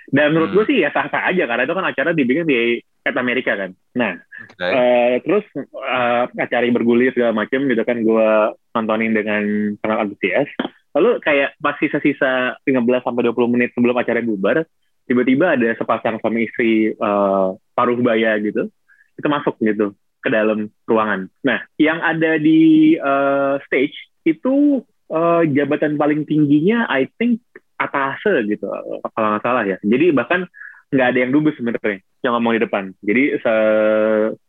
Dan 0.09 0.33
menurut 0.33 0.49
hmm. 0.49 0.57
gue 0.57 0.65
sih 0.73 0.77
ya 0.81 0.89
sah-sah 0.89 1.29
aja 1.29 1.45
karena 1.45 1.69
itu 1.69 1.75
kan 1.77 1.85
acara 1.85 2.09
dibikin 2.17 2.49
di 2.49 2.81
at 3.05 3.13
Amerika 3.13 3.53
kan. 3.53 3.77
Nah, 3.93 4.17
okay. 4.57 4.65
uh, 4.65 4.73
eh, 4.73 5.13
terus 5.21 5.45
uh, 5.77 6.25
acara 6.33 6.65
bergulir 6.73 7.13
segala 7.13 7.45
macam 7.45 7.69
gitu 7.69 7.83
kan 7.85 8.01
gue 8.01 8.29
nontonin 8.73 9.13
dengan 9.13 9.43
sangat 9.85 9.97
antusias. 10.09 10.49
Lalu 10.97 11.21
kayak 11.21 11.53
pas 11.61 11.77
sisa-sisa 11.77 12.57
15 12.65 13.05
sampai 13.05 13.29
20 13.29 13.53
menit 13.53 13.69
sebelum 13.77 13.93
acara 13.93 14.25
bubar, 14.25 14.65
tiba-tiba 15.05 15.53
ada 15.53 15.77
sepasang 15.77 16.17
suami 16.17 16.49
istri 16.49 16.97
uh, 16.97 17.53
paruh 17.77 17.97
baya 18.01 18.33
gitu. 18.41 18.65
Itu 19.13 19.27
masuk 19.29 19.61
gitu 19.61 19.93
ke 20.19 20.29
dalam 20.29 20.67
ruangan. 20.85 21.31
Nah, 21.43 21.63
yang 21.79 21.99
ada 22.03 22.35
di 22.39 22.95
uh, 22.99 23.57
stage 23.65 23.95
itu 24.27 24.83
uh, 25.11 25.43
jabatan 25.47 25.95
paling 25.95 26.27
tingginya, 26.27 26.85
I 26.91 27.07
think 27.17 27.39
atase 27.79 28.43
gitu, 28.51 28.67
kalau 29.15 29.27
nggak 29.35 29.43
salah 29.43 29.63
ya. 29.63 29.77
Jadi 29.79 30.11
bahkan 30.11 30.43
nggak 30.91 31.07
ada 31.15 31.19
yang 31.23 31.31
dubes 31.31 31.55
sebenarnya 31.55 32.03
yang 32.19 32.33
ngomong 32.35 32.59
di 32.59 32.61
depan. 32.67 32.83
Jadi 32.99 33.23
se 33.39 33.55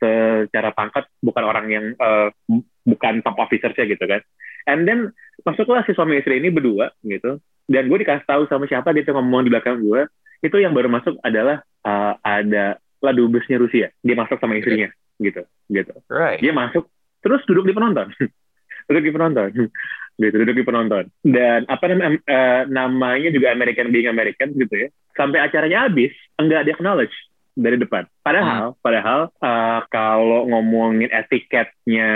secara 0.02 0.74
pangkat 0.74 1.06
bukan 1.22 1.44
orang 1.46 1.66
yang 1.70 1.84
uh, 2.02 2.34
bukan 2.82 3.22
top 3.22 3.38
officer 3.38 3.70
sih 3.78 3.86
gitu 3.86 4.04
kan. 4.10 4.20
And 4.66 4.84
then 4.84 5.14
masuklah 5.46 5.86
si 5.86 5.94
suami 5.94 6.18
istri 6.18 6.42
ini 6.42 6.50
berdua 6.50 6.90
gitu. 7.06 7.38
Dan 7.70 7.86
gue 7.86 8.02
dikasih 8.02 8.26
tahu 8.26 8.50
sama 8.50 8.66
siapa 8.66 8.90
dia 8.90 9.06
tuh 9.06 9.14
ngomong 9.14 9.46
di 9.46 9.50
belakang 9.54 9.78
gue. 9.78 10.10
Itu 10.42 10.58
yang 10.58 10.74
baru 10.74 10.90
masuk 10.90 11.22
adalah 11.22 11.62
uh, 11.86 12.18
ada 12.26 12.82
lah 12.98 13.12
dubesnya 13.14 13.62
Rusia. 13.62 13.94
Dia 14.02 14.18
masuk 14.18 14.42
sama 14.42 14.58
istrinya 14.58 14.90
gitu 15.20 15.42
gitu 15.68 15.92
right. 16.08 16.40
dia 16.40 16.50
masuk 16.50 16.88
terus 17.20 17.44
duduk 17.44 17.68
di 17.68 17.74
penonton 17.76 18.08
duduk 18.88 19.02
di 19.04 19.12
penonton 19.12 19.48
gitu 20.20 20.34
duduk 20.34 20.56
di 20.56 20.64
penonton 20.64 21.04
dan 21.22 21.68
apa 21.68 21.84
namanya 21.88 22.10
uh, 22.26 22.62
namanya 22.66 23.28
juga 23.30 23.52
American 23.52 23.92
being 23.92 24.08
American 24.10 24.56
gitu 24.56 24.74
ya 24.74 24.88
sampai 25.14 25.44
acaranya 25.44 25.86
habis 25.86 26.12
enggak 26.40 26.66
dia 26.66 26.74
acknowledge 26.74 27.14
dari 27.52 27.76
depan 27.76 28.08
padahal 28.24 28.72
hmm. 28.72 28.80
padahal 28.80 29.20
uh, 29.44 29.80
kalau 29.92 30.48
ngomongin 30.48 31.12
etiketnya 31.12 32.10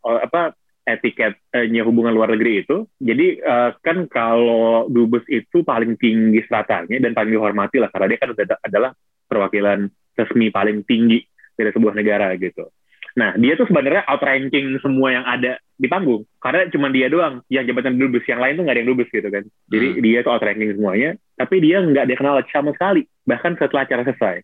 oh, 0.00 0.16
apa 0.16 0.56
etiketnya 0.82 1.82
hubungan 1.86 2.10
luar 2.10 2.34
negeri 2.34 2.66
itu. 2.66 2.86
Jadi 2.98 3.38
uh, 3.38 3.70
kan 3.78 4.10
kalau 4.10 4.90
dubes 4.90 5.22
itu 5.30 5.62
paling 5.62 5.94
tinggi 5.94 6.42
stratanya 6.42 6.98
dan 6.98 7.14
paling 7.14 7.32
dihormati 7.34 7.78
lah 7.78 7.90
karena 7.94 8.06
dia 8.10 8.18
kan 8.18 8.30
adalah 8.66 8.90
perwakilan 9.30 9.88
resmi 10.18 10.52
paling 10.52 10.84
tinggi 10.84 11.24
dari 11.56 11.70
sebuah 11.72 11.94
negara 11.96 12.32
gitu. 12.36 12.68
Nah, 13.12 13.36
dia 13.36 13.52
tuh 13.60 13.68
sebenarnya 13.68 14.08
outranking 14.08 14.80
semua 14.80 15.12
yang 15.12 15.24
ada 15.28 15.60
di 15.76 15.84
panggung. 15.84 16.24
Karena 16.40 16.64
cuma 16.72 16.88
dia 16.88 17.12
doang 17.12 17.44
yang 17.52 17.68
jabatan 17.68 18.00
dubes, 18.00 18.24
yang 18.24 18.40
lain 18.40 18.56
tuh 18.56 18.64
nggak 18.64 18.74
ada 18.76 18.80
yang 18.80 18.90
dubes 18.94 19.08
gitu 19.12 19.28
kan. 19.28 19.44
Jadi 19.68 19.88
hmm. 19.92 20.00
dia 20.00 20.18
tuh 20.24 20.32
outranking 20.32 20.72
semuanya, 20.72 21.10
tapi 21.36 21.60
dia 21.60 21.84
nggak 21.84 22.08
dikenal 22.08 22.40
sama 22.48 22.72
sekali. 22.72 23.04
Bahkan 23.28 23.60
setelah 23.60 23.84
acara 23.84 24.02
selesai. 24.08 24.36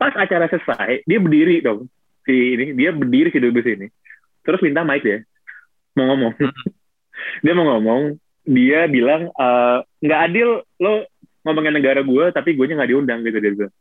Pas 0.00 0.12
acara 0.16 0.48
selesai, 0.48 1.04
dia 1.04 1.18
berdiri 1.20 1.60
dong. 1.60 1.92
Si 2.24 2.32
ini, 2.32 2.72
dia 2.72 2.90
berdiri 2.92 3.28
si 3.28 3.38
dubes 3.40 3.68
ini. 3.68 3.86
Terus 4.44 4.60
minta 4.64 4.80
mic 4.80 5.04
dia. 5.04 5.20
Mau 5.92 6.08
ngomong. 6.12 6.32
Hmm. 6.40 6.56
dia 7.44 7.52
mau 7.52 7.68
ngomong, 7.76 8.16
dia 8.48 8.88
bilang, 8.88 9.28
eh, 9.28 9.78
nggak 10.00 10.20
uh, 10.20 10.26
adil 10.28 10.48
lo 10.80 11.04
ngomongin 11.44 11.76
negara 11.76 12.00
gue, 12.00 12.24
tapi 12.32 12.56
gue 12.56 12.64
nya 12.64 12.80
nggak 12.80 12.90
diundang 12.96 13.20
gitu. 13.28 13.38
Dia 13.44 13.52
bilang. 13.52 13.74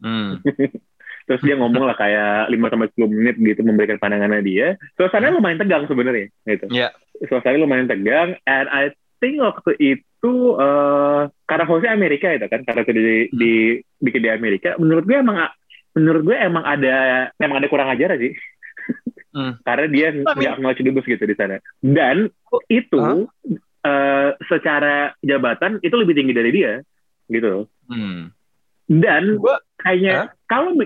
Hmm. 0.00 0.40
terus 1.24 1.40
dia 1.40 1.56
ngomong 1.56 1.88
lah 1.88 1.96
kayak 1.96 2.52
5 2.52 2.72
sampai 2.72 2.88
sepuluh 2.92 3.10
menit 3.10 3.36
gitu 3.40 3.60
memberikan 3.64 3.98
pandangannya 4.00 4.44
dia. 4.44 4.68
Suasananya 4.96 5.40
lumayan 5.40 5.60
tegang 5.60 5.84
sebenarnya 5.88 6.26
gitu. 6.44 6.66
Iya. 6.68 6.88
Yeah. 6.88 7.28
Suasananya 7.28 7.62
lumayan 7.64 7.88
tegang 7.88 8.30
and 8.44 8.66
I 8.68 8.92
think 9.24 9.40
waktu 9.40 9.72
itu 9.80 10.32
uh, 10.56 11.32
karena 11.48 11.64
hostnya 11.64 11.96
Amerika 11.96 12.28
itu 12.32 12.44
kan 12.48 12.60
karena 12.64 12.80
itu 12.84 12.92
di, 12.92 13.16
di 13.32 13.52
bikin 14.04 14.20
di 14.20 14.30
Amerika 14.30 14.76
menurut 14.76 15.04
gue 15.08 15.16
emang 15.16 15.48
menurut 15.96 16.22
gue 16.28 16.36
emang 16.36 16.64
ada 16.66 17.28
emang 17.40 17.56
ada 17.62 17.68
kurang 17.72 17.88
ajar 17.88 18.20
sih. 18.20 18.36
Hmm. 19.34 19.56
karena 19.66 19.86
dia 19.88 20.06
nggak 20.12 20.60
mau 20.60 20.76
dubes 20.76 21.08
gitu 21.08 21.24
di 21.24 21.36
sana. 21.36 21.56
Dan 21.80 22.28
itu 22.68 23.00
huh? 23.00 23.24
uh, 23.84 24.30
secara 24.46 25.16
jabatan 25.24 25.80
itu 25.80 25.94
lebih 25.96 26.14
tinggi 26.14 26.34
dari 26.36 26.50
dia 26.52 26.72
gitu. 27.32 27.64
Hmm. 27.88 28.28
Dan 28.84 29.40
gua, 29.40 29.56
kayaknya 29.80 30.28
huh? 30.28 30.28
kalau 30.44 30.76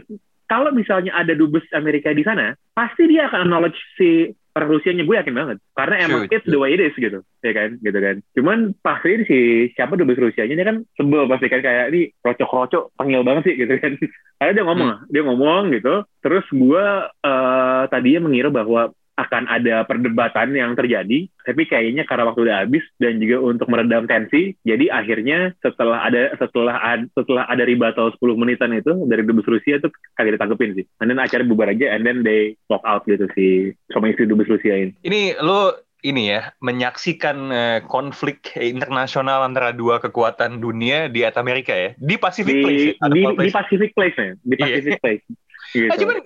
kalau 0.49 0.73
misalnya 0.73 1.13
ada 1.13 1.37
dubes 1.37 1.65
Amerika 1.77 2.11
di 2.17 2.25
sana, 2.25 2.57
pasti 2.73 3.05
dia 3.05 3.29
akan 3.29 3.47
acknowledge 3.47 3.79
si 4.01 4.33
orang 4.57 4.75
Rusianya 4.75 5.05
gue 5.07 5.17
yakin 5.21 5.37
banget. 5.37 5.57
Karena 5.77 5.97
emang 6.03 6.27
sure, 6.27 6.35
it's 6.35 6.49
the 6.49 6.59
way 6.59 6.75
it 6.75 6.83
is 6.83 6.97
gitu, 6.99 7.23
ya 7.45 7.53
kan, 7.55 7.79
gitu 7.79 7.99
kan. 8.01 8.17
Cuman 8.35 8.59
pasti 8.83 9.23
si 9.29 9.39
siapa 9.77 9.95
dubes 9.95 10.19
Rusianya 10.19 10.55
ini 10.57 10.65
kan 10.67 10.77
sebel 10.99 11.31
pasti 11.31 11.47
kan 11.47 11.61
kayak 11.63 11.95
ini 11.95 12.11
rocok-rocok 12.25 12.97
panggil 12.99 13.23
banget 13.23 13.53
sih 13.53 13.55
gitu 13.55 13.75
kan. 13.79 13.93
Karena 14.41 14.53
dia 14.57 14.65
ngomong, 14.67 14.89
hmm. 14.89 15.07
dia 15.13 15.23
ngomong 15.23 15.63
gitu. 15.77 15.95
Terus 16.25 16.47
gue 16.51 16.87
uh, 17.07 17.83
tadinya 17.93 18.27
mengira 18.27 18.51
bahwa 18.51 18.91
akan 19.19 19.51
ada 19.51 19.83
perdebatan 19.83 20.55
yang 20.55 20.79
terjadi, 20.79 21.27
tapi 21.43 21.63
kayaknya 21.67 22.07
karena 22.07 22.31
waktu 22.31 22.47
udah 22.47 22.57
habis 22.63 22.87
dan 23.03 23.19
juga 23.19 23.43
untuk 23.43 23.67
meredam 23.67 24.07
tensi, 24.07 24.55
jadi 24.63 24.95
akhirnya 24.95 25.59
setelah 25.59 26.07
ada 26.07 26.39
setelah 26.39 26.79
ad, 26.79 27.11
setelah 27.19 27.45
ada 27.51 27.67
rebuttal 27.67 28.15
10 28.15 28.39
menitan 28.39 28.71
itu 28.79 28.95
dari 29.11 29.27
dubes 29.27 29.51
Rusia 29.51 29.83
itu 29.83 29.91
kagak 30.15 30.39
ditangkepin 30.39 30.79
sih. 30.79 30.87
And 31.03 31.11
then 31.11 31.19
acara 31.19 31.43
bubar 31.43 31.75
aja 31.75 31.91
and 31.91 32.07
then 32.07 32.23
they 32.23 32.55
walk 32.71 32.87
out 32.87 33.03
gitu 33.11 33.27
si 33.35 33.75
sama 33.91 34.15
istri 34.15 34.31
dubes 34.31 34.47
Rusia 34.47 34.79
ini. 34.79 34.95
Ini 35.03 35.43
lo 35.43 35.75
ini 36.07 36.31
ya 36.31 36.55
menyaksikan 36.63 37.37
uh, 37.51 37.79
konflik 37.91 38.55
internasional 38.55 39.43
antara 39.43 39.75
dua 39.75 39.99
kekuatan 39.99 40.63
dunia 40.63 41.11
di 41.11 41.27
Amerika 41.27 41.75
ya 41.75 41.91
di 41.99 42.15
Pacific 42.15 42.55
di, 42.55 42.63
Place 42.63 42.87
ya? 42.87 42.93
di, 43.11 43.23
di 43.27 43.51
Pacific 43.51 43.91
Place 43.99 44.15
ya 44.15 44.31
di 44.39 44.55
iya. 44.55 44.63
Pacific 44.63 44.99
Place 45.03 45.25
gitu. 45.75 45.91
Nah, 45.91 45.97
cuman 45.99 46.17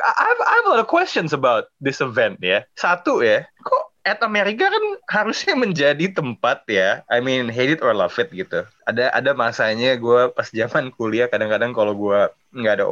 I 0.00 0.24
have, 0.26 0.40
I 0.42 0.52
have 0.58 0.66
a 0.66 0.72
lot 0.74 0.82
of 0.82 0.90
questions 0.90 1.30
about 1.30 1.70
this 1.78 2.02
event 2.02 2.42
ya. 2.42 2.66
Satu 2.74 3.22
ya, 3.22 3.46
kok 3.62 3.84
at 4.04 4.20
Amerika 4.20 4.68
kan 4.68 4.84
harusnya 5.08 5.56
menjadi 5.56 6.12
tempat 6.12 6.66
ya, 6.68 7.00
I 7.08 7.24
mean 7.24 7.48
hate 7.48 7.78
it 7.78 7.80
or 7.80 7.94
love 7.96 8.14
it 8.20 8.28
gitu. 8.34 8.66
Ada 8.84 9.14
ada 9.14 9.30
masanya 9.32 9.96
gue 9.96 10.34
pas 10.34 10.48
zaman 10.50 10.92
kuliah 10.92 11.30
kadang-kadang 11.30 11.72
kalau 11.72 11.96
gue 11.96 12.20
nggak 12.52 12.74
ada 12.80 12.86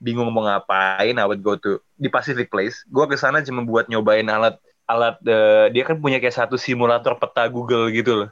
bingung 0.00 0.28
mau 0.32 0.44
ngapain, 0.44 1.16
I 1.16 1.24
would 1.24 1.44
go 1.44 1.56
to 1.60 1.80
di 1.96 2.08
Pacific 2.12 2.52
Place. 2.52 2.84
Gue 2.88 3.08
ke 3.08 3.16
sana 3.16 3.40
cuma 3.40 3.64
buat 3.64 3.88
nyobain 3.88 4.26
alat 4.28 4.60
alat 4.90 5.16
uh, 5.22 5.70
dia 5.70 5.86
kan 5.86 6.02
punya 6.02 6.18
kayak 6.18 6.34
satu 6.34 6.58
simulator 6.58 7.14
peta 7.14 7.46
Google 7.46 7.88
gitu 7.94 8.26
loh. 8.26 8.30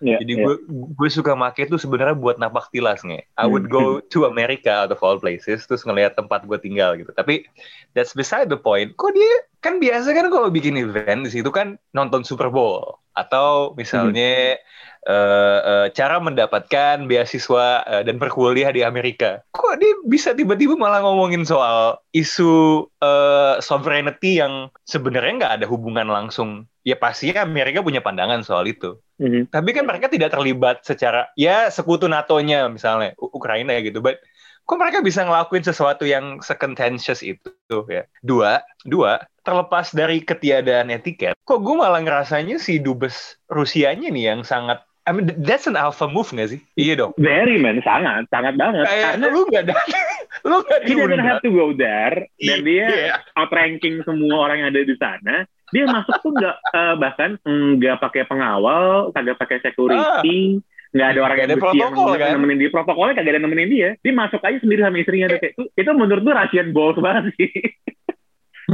Yeah, 0.00 0.16
Jadi 0.24 0.32
yeah. 0.40 0.44
gue 0.48 0.54
gue 0.96 1.08
suka 1.12 1.36
make 1.36 1.60
itu 1.60 1.76
sebenarnya 1.76 2.16
buat 2.16 2.40
napak 2.40 2.72
tilas 2.72 3.04
nih. 3.04 3.20
I 3.36 3.44
would 3.44 3.68
go 3.68 4.00
hmm. 4.00 4.08
to 4.08 4.24
America 4.24 4.72
out 4.72 4.90
of 4.90 5.04
all 5.04 5.20
places 5.20 5.68
terus 5.68 5.84
ngelihat 5.84 6.16
tempat 6.16 6.48
gue 6.48 6.56
tinggal 6.56 6.96
gitu. 6.96 7.12
Tapi 7.12 7.44
that's 7.92 8.16
beside 8.16 8.48
the 8.48 8.56
point. 8.56 8.96
Kok 8.96 9.12
dia 9.12 9.32
kan 9.60 9.76
biasa 9.76 10.16
kan 10.16 10.32
kalau 10.32 10.48
bikin 10.48 10.80
event 10.80 11.28
di 11.28 11.30
situ 11.30 11.52
kan 11.52 11.76
nonton 11.92 12.24
Super 12.24 12.48
Bowl 12.48 12.96
atau 13.12 13.76
misalnya 13.76 14.56
hmm. 14.56 15.12
uh, 15.12 15.60
uh, 15.60 15.86
cara 15.92 16.16
mendapatkan 16.16 17.04
beasiswa 17.04 17.84
uh, 17.84 18.00
dan 18.00 18.16
berkuliah 18.16 18.72
di 18.72 18.80
Amerika. 18.80 19.44
Kok 19.52 19.76
dia 19.76 19.92
bisa 20.08 20.32
tiba-tiba 20.32 20.80
malah 20.80 21.04
ngomongin 21.04 21.44
soal 21.44 22.00
isu 22.16 22.88
uh, 23.04 23.60
sovereignty 23.60 24.40
yang 24.40 24.72
sebenarnya 24.88 25.44
nggak 25.44 25.54
ada 25.60 25.66
hubungan 25.68 26.08
langsung. 26.08 26.64
Ya 26.88 26.96
pastinya 26.96 27.44
Amerika 27.44 27.84
punya 27.84 28.00
pandangan 28.00 28.40
soal 28.40 28.64
itu 28.64 28.96
hmm 29.20 29.52
Tapi 29.52 29.70
kan 29.76 29.84
mereka 29.84 30.08
tidak 30.08 30.32
terlibat 30.32 30.80
secara 30.82 31.28
ya 31.36 31.68
sekutu 31.68 32.08
NATO-nya 32.08 32.72
misalnya 32.72 33.12
Ukraina 33.20 33.76
ya 33.76 33.84
gitu. 33.84 34.00
But 34.00 34.24
kok 34.64 34.80
mereka 34.80 35.04
bisa 35.04 35.26
ngelakuin 35.26 35.66
sesuatu 35.66 36.08
yang 36.08 36.40
secontentious 36.40 37.20
itu 37.20 37.52
ya? 37.86 38.08
Dua, 38.24 38.64
dua 38.88 39.20
terlepas 39.44 39.92
dari 39.92 40.22
ketiadaan 40.22 40.94
etiket, 40.94 41.34
kok 41.42 41.60
gue 41.64 41.74
malah 41.74 41.98
ngerasanya 42.04 42.60
si 42.60 42.78
dubes 42.78 43.40
Rusianya 43.50 44.12
nih 44.12 44.24
yang 44.32 44.40
sangat 44.46 44.84
I 45.08 45.16
mean, 45.16 45.32
that's 45.42 45.66
an 45.66 45.80
alpha 45.80 46.06
move 46.06 46.28
gak 46.30 46.54
sih? 46.54 46.60
Iya 46.76 46.94
dong. 46.94 47.12
Very 47.16 47.56
man, 47.56 47.80
sangat, 47.80 48.28
sangat 48.28 48.54
banget. 48.60 48.84
Kayak 48.84 49.16
Karena 49.16 49.26
lu 49.32 49.40
gak 49.48 49.62
ada, 49.66 49.74
lu 50.48 50.56
gak 50.62 50.80
He 50.86 50.92
doesn't 50.94 51.24
have 51.24 51.42
to 51.42 51.50
go 51.50 51.72
there, 51.72 52.28
dan 52.36 52.58
dia 52.62 52.86
yeah. 52.86 53.18
outranking 53.34 54.04
semua 54.04 54.46
orang 54.46 54.62
yang 54.62 54.68
ada 54.70 54.86
di 54.86 54.94
sana 55.00 55.48
dia 55.70 55.84
masuk 55.86 56.14
tuh 56.22 56.32
nggak 56.34 56.56
uh, 56.74 56.94
bahkan 56.98 57.30
nggak 57.46 57.96
pakai 58.02 58.22
pengawal 58.26 59.14
kagak 59.14 59.38
pakai 59.38 59.58
security 59.62 60.58
ah 60.58 60.68
nggak 60.90 61.08
ada 61.14 61.20
orang 61.22 61.38
yang 61.38 61.50
bersih 61.54 61.78
yang 61.78 61.94
kan? 61.94 62.34
nemenin 62.34 62.58
dia 62.58 62.70
protokolnya 62.74 63.14
kagak 63.14 63.38
ada 63.38 63.42
nemenin 63.46 63.70
dia 63.70 63.88
dia 64.02 64.10
masuk 64.10 64.42
aja 64.42 64.58
sendiri 64.58 64.82
sama 64.82 64.98
istrinya 64.98 65.30
tuh 65.30 65.38
kayak 65.38 65.54
itu 65.78 65.90
menurut 65.94 66.22
gue 66.26 66.34
Russian 66.34 66.68
balls 66.74 66.98
banget 66.98 67.24
sih 67.38 67.50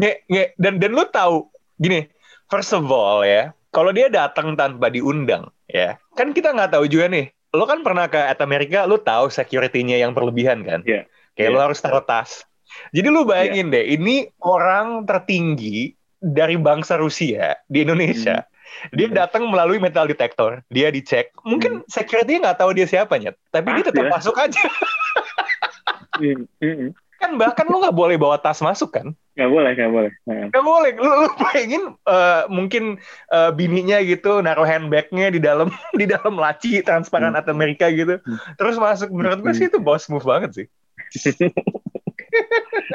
nge, 0.01 0.13
nge, 0.25 0.45
dan 0.57 0.81
dan 0.81 0.91
lu 0.97 1.05
tahu 1.13 1.53
gini 1.77 2.09
first 2.49 2.73
of 2.73 2.89
all 2.89 3.21
ya 3.21 3.53
kalau 3.69 3.93
dia 3.93 4.09
datang 4.09 4.57
tanpa 4.57 4.89
diundang 4.89 5.53
ya 5.69 6.01
kan 6.17 6.33
kita 6.33 6.57
nggak 6.57 6.73
tahu 6.73 6.89
juga 6.89 7.13
nih 7.13 7.29
lo 7.53 7.69
kan 7.69 7.85
pernah 7.85 8.09
ke 8.09 8.17
at 8.17 8.41
Amerika 8.41 8.89
lo 8.89 8.97
tahu 8.97 9.29
security-nya 9.29 10.01
yang 10.01 10.17
berlebihan 10.17 10.65
kan 10.65 10.81
yeah. 10.89 11.05
kayak 11.37 11.53
yeah. 11.53 11.57
lo 11.57 11.61
harus 11.69 11.85
taruh 11.85 12.01
tas 12.01 12.49
jadi 12.97 13.13
lu 13.13 13.29
bayangin 13.29 13.69
yeah. 13.69 13.75
deh 13.77 13.85
ini 13.93 14.17
orang 14.41 15.05
tertinggi 15.05 15.93
dari 16.21 16.57
bangsa 16.57 16.97
Rusia 16.97 17.57
di 17.69 17.85
Indonesia. 17.85 18.45
Hmm. 18.45 18.55
Dia 18.93 19.09
datang 19.09 19.49
melalui 19.49 19.81
metal 19.81 20.05
detector, 20.05 20.61
dia 20.69 20.93
dicek. 20.93 21.33
Mungkin 21.47 21.85
hmm. 21.85 21.89
security 21.89 22.43
nggak 22.43 22.61
tahu 22.61 22.77
dia 22.77 22.85
siapa 22.85 23.17
nyet, 23.17 23.39
tapi 23.55 23.73
dia 23.79 23.85
tetap 23.89 24.05
ya. 24.05 24.13
masuk 24.13 24.37
aja. 24.37 24.63
hmm. 26.21 26.45
Hmm. 26.61 26.91
Kan 27.17 27.41
bahkan 27.41 27.65
lu 27.73 27.81
nggak 27.81 27.97
boleh 27.97 28.21
bawa 28.21 28.37
tas 28.37 28.61
masuk 28.61 28.93
kan? 28.93 29.17
Nggak 29.37 29.51
boleh, 29.53 29.71
nggak 29.73 29.93
boleh. 29.93 30.13
Nggak 30.29 30.65
boleh. 30.65 30.91
Lu, 31.01 31.11
lu 31.25 31.29
pengen 31.41 31.83
uh, 32.05 32.45
mungkin 32.53 33.01
uh, 33.33 33.49
bininya 33.53 34.01
gitu 34.05 34.45
naruh 34.45 34.69
handbagnya 34.69 35.33
di 35.33 35.41
dalam 35.41 35.73
di 36.01 36.05
dalam 36.05 36.37
laci 36.37 36.85
transparan 36.85 37.33
hmm. 37.33 37.49
Amerika 37.49 37.89
gitu, 37.89 38.21
hmm. 38.21 38.61
terus 38.61 38.77
masuk. 38.77 39.09
Menurut 39.09 39.41
gue 39.41 39.53
sih 39.57 39.73
itu 39.73 39.81
boss 39.81 40.13
move 40.13 40.27
banget 40.27 40.51
sih. 40.53 40.67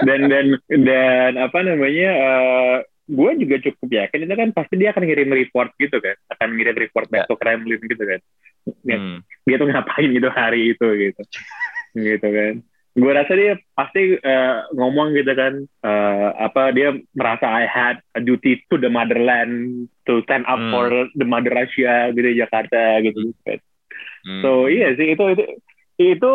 dan 0.05 0.29
dan 0.29 0.45
dan 0.69 1.31
apa 1.39 1.57
namanya 1.65 2.10
uh, 2.13 2.75
gue 3.09 3.31
juga 3.41 3.55
cukup 3.65 3.89
yakin 3.89 4.25
itu 4.29 4.35
kan 4.37 4.49
pasti 4.53 4.73
dia 4.77 4.93
akan 4.93 5.03
ngirim 5.03 5.29
report 5.33 5.73
gitu 5.81 5.97
kan 5.97 6.15
akan 6.37 6.47
ngirim 6.55 6.77
report 6.77 7.07
back 7.09 7.25
ya. 7.25 7.29
to 7.29 7.35
Kremlin 7.39 7.81
gitu 7.81 8.03
kan 8.05 8.21
dia, 8.85 8.97
hmm. 8.97 9.19
dia 9.47 9.55
tuh 9.57 9.67
ngapain 9.67 10.09
gitu 10.13 10.29
hari 10.29 10.61
itu 10.77 10.87
gitu 10.87 11.21
gitu 11.97 12.27
kan 12.27 12.53
gue 12.91 13.11
rasa 13.15 13.33
dia 13.39 13.55
pasti 13.71 14.19
uh, 14.19 14.67
ngomong 14.75 15.15
gitu 15.15 15.31
kan 15.31 15.63
uh, 15.79 16.29
apa 16.35 16.75
dia 16.75 16.91
merasa 17.15 17.47
I 17.47 17.63
had 17.63 18.03
a 18.13 18.21
duty 18.21 18.59
to 18.67 18.75
the 18.75 18.91
motherland 18.91 19.87
to 20.11 20.19
stand 20.27 20.43
up 20.43 20.59
hmm. 20.59 20.71
for 20.75 20.87
the 21.15 21.23
mother 21.23 21.55
Russia 21.55 22.11
gitu 22.11 22.35
di 22.35 22.41
Jakarta 22.43 22.99
gitu 22.99 23.31
kan 23.47 23.59
hmm. 24.27 24.41
so 24.43 24.67
iya 24.67 24.91
sih 24.99 25.15
itu 25.15 25.23
itu 25.31 25.43
itu 26.03 26.33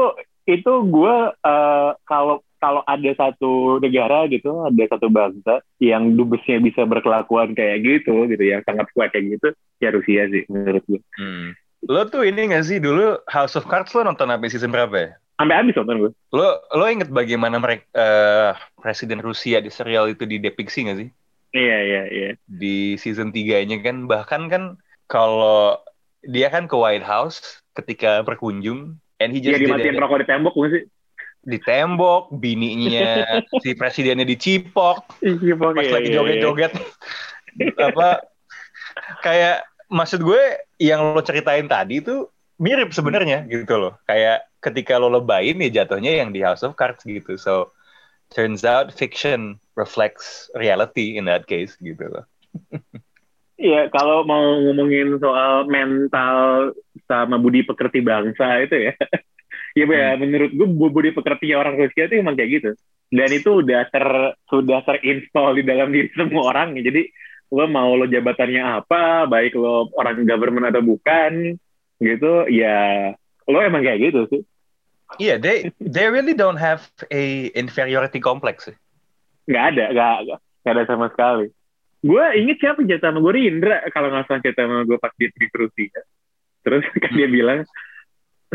itu 0.48 0.72
gue 0.88 1.16
uh, 1.44 1.90
kalau 2.08 2.40
kalau 2.56 2.82
ada 2.88 3.10
satu 3.14 3.78
negara 3.78 4.24
gitu, 4.26 4.64
ada 4.64 4.84
satu 4.88 5.12
bangsa 5.12 5.60
yang 5.78 6.16
dubesnya 6.16 6.58
bisa 6.58 6.82
berkelakuan 6.88 7.52
kayak 7.52 7.84
gitu, 7.84 8.26
gitu, 8.26 8.44
yang 8.44 8.64
sangat 8.64 8.88
kuat 8.96 9.12
kayak 9.12 9.38
gitu, 9.38 9.48
ya 9.80 9.92
Rusia 9.92 10.28
sih 10.32 10.44
menurut 10.48 10.82
gue. 10.88 11.00
Hmm. 11.20 11.52
Lo 11.86 12.02
tuh 12.08 12.26
ini 12.26 12.50
gak 12.50 12.66
sih 12.66 12.82
dulu 12.82 13.20
House 13.30 13.54
of 13.54 13.68
Cards 13.68 13.94
lo 13.94 14.02
nonton 14.02 14.26
sampai 14.26 14.50
season 14.50 14.72
berapa 14.72 14.96
ya? 14.96 15.10
Sampai 15.36 15.54
habis 15.60 15.76
nonton 15.76 15.96
gue. 16.02 16.12
Lo 16.32 16.48
lo 16.74 16.84
inget 16.88 17.12
bagaimana 17.12 17.60
mereka 17.60 17.84
uh, 17.94 18.50
presiden 18.80 19.20
Rusia 19.20 19.60
di 19.60 19.70
serial 19.70 20.10
itu 20.10 20.24
di 20.24 20.40
depiksi 20.40 20.88
gak 20.88 20.98
sih? 20.98 21.08
Iya 21.54 21.78
iya 21.84 22.02
iya. 22.10 22.30
Di 22.48 22.98
season 22.98 23.30
3-nya 23.30 23.80
kan 23.84 24.08
bahkan 24.10 24.48
kan 24.50 24.62
kalau 25.06 25.78
dia 26.26 26.50
kan 26.50 26.66
ke 26.66 26.74
White 26.74 27.06
House 27.06 27.62
ketika 27.78 28.24
berkunjung 28.26 28.98
and 29.22 29.30
he 29.30 29.38
just 29.38 29.60
Iya 29.60 29.70
dimatiin 29.70 30.00
rokok 30.00 30.24
di 30.24 30.26
tembok 30.26 30.54
gak 30.58 30.70
sih? 30.74 30.82
Di 31.46 31.58
tembok, 31.62 32.34
bininya 32.34 33.22
si 33.62 33.78
presidennya 33.78 34.26
dicipok, 34.26 35.22
Cipok, 35.22 35.78
pas 35.78 35.86
iya, 35.86 35.94
lagi 35.94 36.08
iya, 36.10 36.16
joget-joget, 36.18 36.72
iya. 37.62 37.86
apa 37.94 38.08
kayak 39.22 39.56
maksud 39.86 40.26
gue 40.26 40.42
yang 40.82 41.14
lo 41.14 41.22
ceritain 41.22 41.70
tadi 41.70 42.02
itu 42.02 42.26
mirip 42.58 42.90
sebenarnya 42.90 43.46
gitu 43.46 43.78
loh, 43.78 43.94
kayak 44.10 44.50
ketika 44.58 44.98
lo 44.98 45.06
lebayin 45.06 45.62
ya 45.62 45.82
jatuhnya 45.82 46.18
yang 46.18 46.34
di 46.34 46.42
House 46.42 46.66
of 46.66 46.74
Cards 46.74 47.06
gitu, 47.06 47.38
so 47.38 47.70
turns 48.34 48.66
out 48.66 48.90
fiction 48.90 49.62
reflects 49.78 50.50
reality 50.58 51.14
in 51.14 51.30
that 51.30 51.46
case 51.46 51.78
gitu 51.78 52.10
loh. 52.10 52.26
Iya, 53.56 53.88
kalau 53.88 54.20
mau 54.28 54.60
ngomongin 54.68 55.16
soal 55.16 55.64
mental 55.64 56.74
sama 57.08 57.40
budi 57.40 57.64
pekerti 57.64 58.04
bangsa 58.04 58.66
itu 58.68 58.92
ya, 58.92 58.94
Iya, 59.76 59.84
ya, 59.92 60.08
hmm. 60.16 60.20
menurut 60.24 60.50
gue 60.56 60.88
budi 60.88 61.10
pekerti 61.12 61.52
orang 61.52 61.76
Rusia 61.76 62.08
itu 62.08 62.16
emang 62.16 62.32
kayak 62.32 62.50
gitu. 62.56 62.70
Dan 63.12 63.28
itu 63.28 63.60
udah 63.60 63.84
ter 63.92 64.06
sudah 64.48 64.80
terinstall 64.88 65.52
di 65.52 65.62
dalam 65.68 65.92
diri 65.92 66.08
semua 66.16 66.48
orang. 66.48 66.80
Jadi 66.80 67.12
lo 67.52 67.68
mau 67.68 67.92
lo 67.92 68.08
jabatannya 68.08 68.82
apa, 68.82 69.28
baik 69.28 69.52
lo 69.52 69.92
orang 70.00 70.24
government 70.24 70.72
atau 70.72 70.80
bukan, 70.80 71.60
gitu, 72.00 72.32
ya 72.48 73.12
lo 73.46 73.58
emang 73.60 73.84
kayak 73.84 74.10
gitu 74.10 74.20
sih. 74.32 74.42
Iya, 75.22 75.36
yeah, 75.36 75.36
they 75.38 75.70
they 75.78 76.10
really 76.10 76.34
don't 76.34 76.58
have 76.58 76.82
a 77.14 77.52
inferiority 77.54 78.18
complex. 78.18 78.66
Gak 79.46 79.76
ada, 79.76 79.94
gak, 79.94 80.16
gak, 80.26 80.40
gak 80.66 80.72
ada 80.72 80.84
sama 80.88 81.06
sekali. 81.14 81.52
Gue 82.02 82.24
inget 82.34 82.58
siapa 82.58 82.82
cerita 82.82 83.14
sama 83.14 83.22
gue 83.22 83.44
Indra 83.44 83.86
kalau 83.94 84.10
nggak 84.10 84.26
salah 84.26 84.40
cerita 84.42 84.66
sama 84.66 84.82
gue 84.82 84.98
pas 84.98 85.12
dia 85.14 85.30
di 85.30 85.46
Rusia. 85.52 86.00
Terus 86.66 86.82
kan 87.04 87.12
dia 87.14 87.28
bilang, 87.30 87.62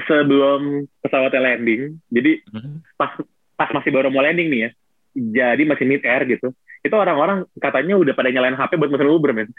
sebelum 0.07 0.85
pesawatnya 1.01 1.41
landing, 1.41 1.99
jadi 2.13 2.41
hmm. 2.49 2.81
pas 2.97 3.11
pas 3.57 3.69
masih 3.75 3.91
baru 3.93 4.09
mau 4.09 4.23
landing 4.25 4.49
nih 4.49 4.59
ya, 4.65 4.69
jadi 5.15 5.63
masih 5.67 5.85
mid 5.85 6.03
air 6.05 6.23
gitu. 6.29 6.53
Itu 6.81 6.97
orang-orang 6.97 7.45
katanya 7.61 7.93
udah 7.97 8.13
pada 8.17 8.33
nyalain 8.33 8.57
HP 8.57 8.73
buat 8.77 8.89
mesen 8.89 9.09
Uber, 9.09 9.31
men. 9.37 9.49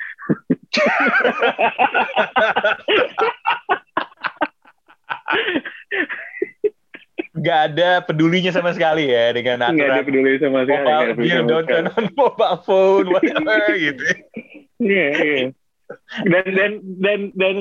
Gak 7.43 7.61
ada 7.73 8.05
pedulinya 8.05 8.53
sama 8.53 8.77
sekali 8.77 9.09
ya 9.09 9.33
dengan 9.33 9.67
aturan. 9.67 9.81
Gak 9.81 9.89
ada 9.89 10.03
peduli 10.05 10.37
sama 10.37 10.69
sekali. 10.69 11.17
Mobile 11.17 11.49
don't 11.49 11.67
turn 11.67 11.87
on 11.91 12.05
mobile 12.13 12.59
phone, 12.63 13.07
whatever 13.09 13.73
gitu. 13.89 14.05
Iya, 14.79 15.09
iya. 15.17 15.47
Dan 16.29 16.45
dan 16.53 16.73
dan 17.01 17.21
dan 17.35 17.57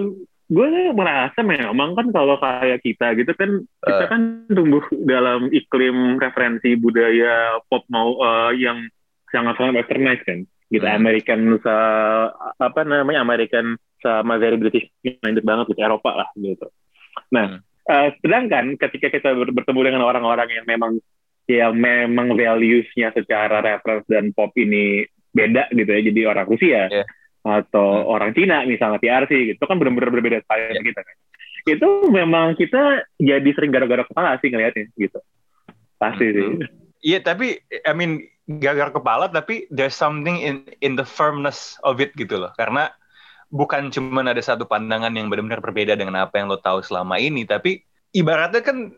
gue 0.52 0.92
merasa 0.92 1.40
memang 1.48 1.96
kan 1.96 2.12
kalau 2.12 2.36
kayak 2.36 2.84
kita 2.84 3.16
gitu 3.16 3.32
kan 3.40 3.64
uh. 3.64 3.88
kita 3.88 4.06
kan 4.12 4.22
tumbuh 4.52 4.84
dalam 5.08 5.48
iklim 5.48 6.20
referensi 6.20 6.76
budaya 6.76 7.64
pop 7.72 7.88
mau 7.88 8.20
uh, 8.20 8.52
yang 8.52 8.84
sangat 9.32 9.56
sangat 9.56 9.80
westernized 9.80 10.28
kan 10.28 10.44
gitu 10.68 10.84
hmm. 10.84 10.98
American 11.00 11.40
nusa 11.56 11.78
apa 12.60 12.84
namanya 12.84 13.24
American 13.24 13.80
sama 14.04 14.36
very 14.36 14.60
British 14.60 14.92
minded 15.24 15.48
banget 15.48 15.72
gitu 15.72 15.80
Eropa 15.88 16.20
lah 16.20 16.28
gitu 16.36 16.68
nah 17.32 17.56
hmm. 17.56 17.60
uh, 17.88 18.10
sedangkan 18.20 18.76
ketika 18.76 19.08
kita 19.08 19.32
bertemu 19.32 19.80
dengan 19.88 20.04
orang-orang 20.04 20.52
yang 20.52 20.68
memang 20.68 21.00
yang 21.48 21.72
memang 21.80 22.36
values-nya 22.36 23.16
secara 23.16 23.64
reference 23.64 24.04
dan 24.12 24.36
pop 24.36 24.52
ini 24.60 25.08
beda 25.32 25.72
gitu 25.72 25.88
ya 25.88 26.02
jadi 26.12 26.22
orang 26.28 26.48
Rusia 26.52 26.82
Yeah. 26.92 27.08
Atau 27.42 28.06
Hmm. 28.06 28.12
orang 28.12 28.32
Cina 28.32 28.62
misalnya 28.64 28.98
PRC 28.98 29.54
gitu 29.54 29.64
kan 29.66 29.76
benar-benar 29.76 30.10
berbeda 30.10 30.40
style 30.42 30.72
Yeah. 30.72 30.86
kita 30.86 31.02
kan 31.02 31.16
itu 31.62 31.88
memang 32.10 32.54
kita 32.54 32.82
jadi 33.18 33.50
sering 33.54 33.70
gara-gara 33.70 34.02
kepala 34.02 34.38
sih 34.38 34.50
ngeliatnya 34.50 34.90
gitu 34.94 35.20
pasti 35.96 36.26
sih 36.30 36.48
Mhm. 36.58 36.68
Iya 37.02 37.18
tapi 37.18 37.58
I 37.82 37.94
mean 37.94 38.22
gagal 38.48 38.94
kepala 38.94 39.26
tapi 39.28 39.66
there's 39.70 39.98
something 39.98 40.38
in 40.38 40.70
in 40.80 40.94
the 40.94 41.06
firmness 41.06 41.82
of 41.82 41.98
it 41.98 42.14
gitu 42.14 42.38
loh 42.38 42.54
karena 42.54 42.94
bukan 43.50 43.90
cuma 43.90 44.22
ada 44.22 44.38
satu 44.38 44.64
pandangan 44.64 45.10
yang 45.12 45.26
benar-benar 45.26 45.60
berbeda 45.60 45.98
dengan 45.98 46.22
apa 46.22 46.38
yang 46.38 46.46
lo 46.46 46.62
tahu 46.62 46.86
selama 46.86 47.18
ini 47.18 47.42
tapi 47.44 47.82
ibaratnya 48.14 48.62
kan 48.62 48.94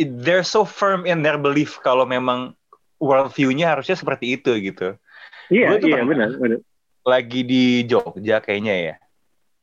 they're 0.00 0.40
so 0.42 0.64
firm 0.64 1.04
in 1.04 1.20
their 1.20 1.36
belief 1.36 1.76
kalau 1.80 2.08
memang 2.08 2.56
worldview-nya 2.98 3.76
harusnya 3.76 3.94
seperti 3.94 4.40
itu 4.40 4.56
gitu 4.58 4.96
iya 5.52 5.76
tuh 5.76 5.86
iya 5.86 6.00
pernah- 6.00 6.08
benar 6.08 6.28
benar 6.40 6.58
lagi 7.02 7.42
di 7.42 7.82
Jogja 7.86 8.38
kayaknya 8.42 8.74
ya. 8.74 8.94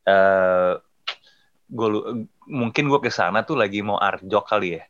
Eh 0.08 0.74
gue 1.70 1.88
mungkin 2.50 2.90
gue 2.90 3.00
ke 3.00 3.14
sana 3.14 3.46
tuh 3.46 3.54
lagi 3.54 3.86
mau 3.86 4.02
art 4.02 4.26
jog 4.26 4.50
kali 4.50 4.82
ya. 4.82 4.84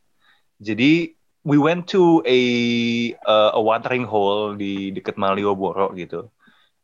Jadi 0.60 1.12
we 1.44 1.56
went 1.60 1.88
to 1.88 2.24
a 2.24 2.40
uh, 3.24 3.52
a 3.56 3.60
watering 3.60 4.08
hole 4.08 4.56
di 4.56 4.92
dekat 4.92 5.20
Malioboro 5.20 5.92
gitu. 5.96 6.32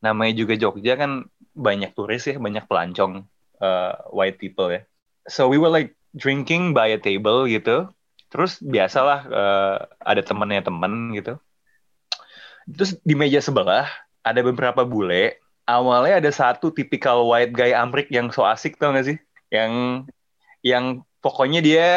Namanya 0.04 0.36
juga 0.36 0.54
Jogja 0.60 1.00
kan 1.00 1.28
banyak 1.56 1.96
turis 1.96 2.28
ya 2.28 2.36
banyak 2.36 2.68
pelancong 2.68 3.24
uh, 3.64 3.94
white 4.12 4.36
people 4.36 4.68
ya. 4.68 4.84
So 5.26 5.48
we 5.48 5.56
were 5.56 5.72
like 5.72 5.96
drinking 6.12 6.76
by 6.76 6.92
a 6.92 7.00
table 7.00 7.48
gitu. 7.48 7.88
Terus 8.28 8.60
biasalah 8.60 9.20
uh, 9.32 9.76
ada 10.04 10.20
temennya 10.20 10.60
temen 10.68 11.16
gitu. 11.16 11.40
Terus 12.68 13.00
di 13.00 13.14
meja 13.16 13.40
sebelah 13.40 13.88
ada 14.20 14.40
beberapa 14.44 14.84
bule 14.84 15.40
awalnya 15.66 16.22
ada 16.22 16.30
satu 16.32 16.70
tipikal 16.72 17.26
white 17.26 17.52
guy 17.52 17.74
Amrik 17.74 18.08
yang 18.08 18.30
so 18.30 18.46
asik 18.46 18.78
tau 18.78 18.94
gak 18.94 19.06
sih? 19.06 19.18
Yang 19.50 19.72
yang 20.62 20.84
pokoknya 21.20 21.60
dia 21.60 21.88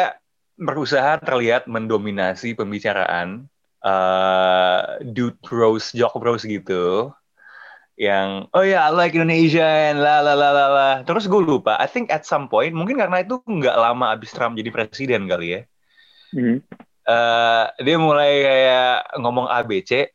berusaha 0.60 1.16
terlihat 1.24 1.64
mendominasi 1.70 2.52
pembicaraan 2.52 3.48
uh, 3.80 5.00
dude 5.00 5.38
bros, 5.40 5.94
jock 5.96 6.14
bros 6.20 6.44
gitu. 6.44 7.14
Yang 7.96 8.48
oh 8.56 8.64
ya 8.64 8.88
I 8.88 8.92
like 8.92 9.16
Indonesia 9.16 9.64
and 9.64 10.02
la 10.02 10.20
la 10.20 10.36
la 10.36 10.50
la 10.52 10.66
la. 10.68 10.90
Terus 11.06 11.30
gue 11.30 11.40
lupa, 11.40 11.80
I 11.80 11.88
think 11.88 12.12
at 12.12 12.28
some 12.28 12.50
point 12.50 12.76
mungkin 12.76 13.00
karena 13.00 13.24
itu 13.24 13.40
nggak 13.44 13.76
lama 13.76 14.12
abis 14.12 14.34
Trump 14.36 14.58
jadi 14.58 14.68
presiden 14.68 15.24
kali 15.30 15.46
ya. 15.56 15.60
Mhm. 16.36 16.64
Eh, 17.10 17.64
dia 17.82 17.96
mulai 17.98 18.32
kayak 18.44 19.18
ngomong 19.18 19.50
ABC 19.50 20.12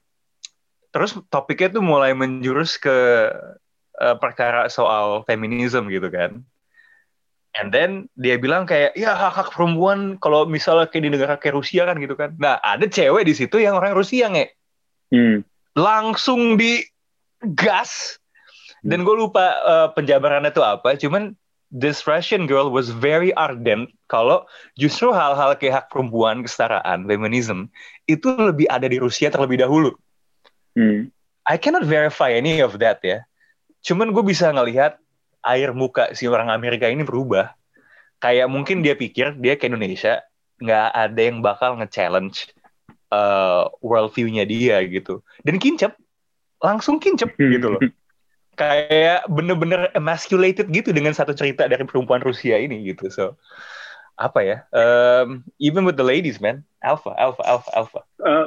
terus 0.95 1.11
topiknya 1.27 1.75
tuh 1.75 1.83
mulai 1.83 2.15
menjurus 2.15 2.79
ke 2.79 2.95
eh, 3.99 4.15
perkara 4.15 4.71
soal 4.71 5.27
feminisme 5.27 5.91
gitu 5.91 6.07
kan. 6.07 6.39
And 7.55 7.75
then 7.75 8.07
dia 8.15 8.39
bilang 8.39 8.63
kayak 8.63 8.95
ya 8.95 9.11
hak 9.11 9.35
hak 9.35 9.49
perempuan 9.51 10.15
kalau 10.23 10.47
misalnya 10.47 10.87
kayak 10.87 11.03
di 11.03 11.11
negara 11.11 11.35
kayak 11.35 11.59
Rusia 11.59 11.83
kan 11.83 11.99
gitu 11.99 12.15
kan. 12.15 12.39
Nah 12.39 12.63
ada 12.63 12.87
cewek 12.87 13.27
di 13.27 13.35
situ 13.35 13.59
yang 13.59 13.75
orang 13.75 13.91
Rusia 13.91 14.31
nge. 14.31 14.55
Hmm. 15.11 15.43
langsung 15.75 16.55
di 16.55 16.81
gas. 17.43 18.15
Dan 18.79 19.03
gue 19.03 19.15
lupa 19.19 19.43
eh, 19.43 19.87
penjabarannya 19.91 20.55
tuh 20.55 20.63
apa 20.63 20.95
cuman 20.95 21.35
this 21.75 22.07
Russian 22.07 22.47
girl 22.47 22.71
was 22.71 22.87
very 22.87 23.35
ardent 23.35 23.91
kalau 24.07 24.47
justru 24.79 25.11
hal-hal 25.11 25.59
kayak 25.59 25.83
hak 25.83 25.85
perempuan 25.91 26.45
kesetaraan 26.45 27.03
feminism 27.03 27.67
itu 28.07 28.31
lebih 28.37 28.69
ada 28.71 28.87
di 28.87 29.01
Rusia 29.01 29.27
terlebih 29.33 29.59
dahulu 29.59 29.91
Hmm. 30.75 31.09
I 31.47 31.55
cannot 31.55 31.87
verify 31.87 32.35
any 32.35 32.59
of 32.59 32.77
that 32.83 32.99
ya. 33.01 33.23
Cuman 33.85 34.11
gue 34.11 34.23
bisa 34.25 34.49
ngelihat 34.49 34.97
air 35.45 35.71
muka 35.71 36.11
si 36.17 36.25
orang 36.25 36.49
Amerika 36.49 36.89
ini 36.89 37.05
berubah. 37.05 37.53
Kayak 38.17 38.49
mungkin 38.49 38.81
dia 38.81 38.97
pikir 38.97 39.37
dia 39.37 39.53
ke 39.55 39.69
Indonesia 39.69 40.25
nggak 40.57 40.87
ada 40.95 41.21
yang 41.21 41.43
bakal 41.45 41.77
nge-challenge 41.77 42.49
uh, 43.13 43.69
worldview-nya 43.85 44.47
dia 44.49 44.81
gitu. 44.89 45.21
Dan 45.45 45.61
kincep 45.61 45.93
langsung 46.63 46.97
kincep 46.97 47.37
gitu 47.37 47.77
loh. 47.77 47.81
Kayak 48.55 49.27
bener-bener 49.29 49.91
emasculated 49.93 50.71
gitu 50.71 50.95
dengan 50.95 51.13
satu 51.13 51.35
cerita 51.37 51.69
dari 51.69 51.85
perempuan 51.85 52.23
Rusia 52.25 52.57
ini 52.57 52.81
gitu. 52.89 53.11
So 53.13 53.25
apa 54.17 54.39
ya? 54.41 54.57
Um, 54.73 55.45
even 55.61 55.85
with 55.85 55.99
the 55.99 56.07
ladies 56.07 56.41
man. 56.41 56.65
Alpha 56.81 57.13
alpha 57.19 57.43
alpha 57.45 57.69
alpha. 57.75 58.01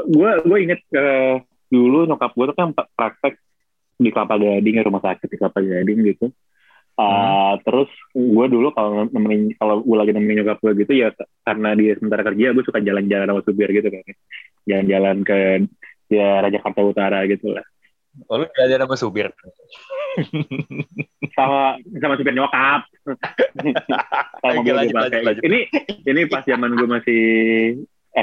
Gue 0.09 0.31
gue 0.43 0.59
inget 0.65 0.81
eh, 0.97 1.45
dulu 1.69 2.09
nyokap 2.09 2.33
gue 2.33 2.45
tuh 2.49 2.57
kan 2.57 2.69
pra- 2.73 2.91
praktek 2.97 3.41
di 3.99 4.09
Kelapa 4.15 4.39
Gading 4.39 4.75
ya 4.81 4.83
rumah 4.87 5.03
sakit 5.03 5.29
di 5.29 5.37
Kelapa 5.37 5.61
Gading 5.61 6.01
gitu. 6.07 6.27
Uh, 6.99 7.55
Terus 7.63 7.87
gue 8.11 8.47
dulu 8.51 8.75
kalau 8.75 9.07
nemenin 9.07 9.55
kalau 9.55 9.87
gue 9.87 9.97
lagi 9.97 10.11
nemenin 10.11 10.43
nyokap 10.43 10.59
gue 10.59 10.83
gitu 10.83 10.93
ya 10.99 11.15
karena 11.47 11.79
dia 11.79 11.95
sementara 11.95 12.27
kerja 12.27 12.51
gue 12.51 12.65
suka 12.67 12.83
jalan-jalan 12.83 13.29
sama 13.31 13.43
supir 13.47 13.69
gitu 13.71 13.87
kan. 13.87 14.03
Jalan-jalan 14.67 15.17
ke 15.23 15.39
ya 16.11 16.43
Jakarta 16.51 16.81
Utara 16.83 17.23
gitu 17.31 17.55
lah. 17.55 17.63
oh, 18.27 18.43
lu 18.43 18.51
belajar 18.51 18.83
sama 18.83 18.97
supir 18.99 19.31
Sama 21.39 21.79
sama 22.03 22.15
supir 22.19 22.35
nyokap. 22.35 22.83
Sama 24.43 24.61
gue 24.63 24.91
pakai. 24.91 25.39
Ini 25.43 25.61
ini 26.07 26.21
pas 26.27 26.43
zaman 26.43 26.75
gue 26.75 26.89
masih 26.89 27.23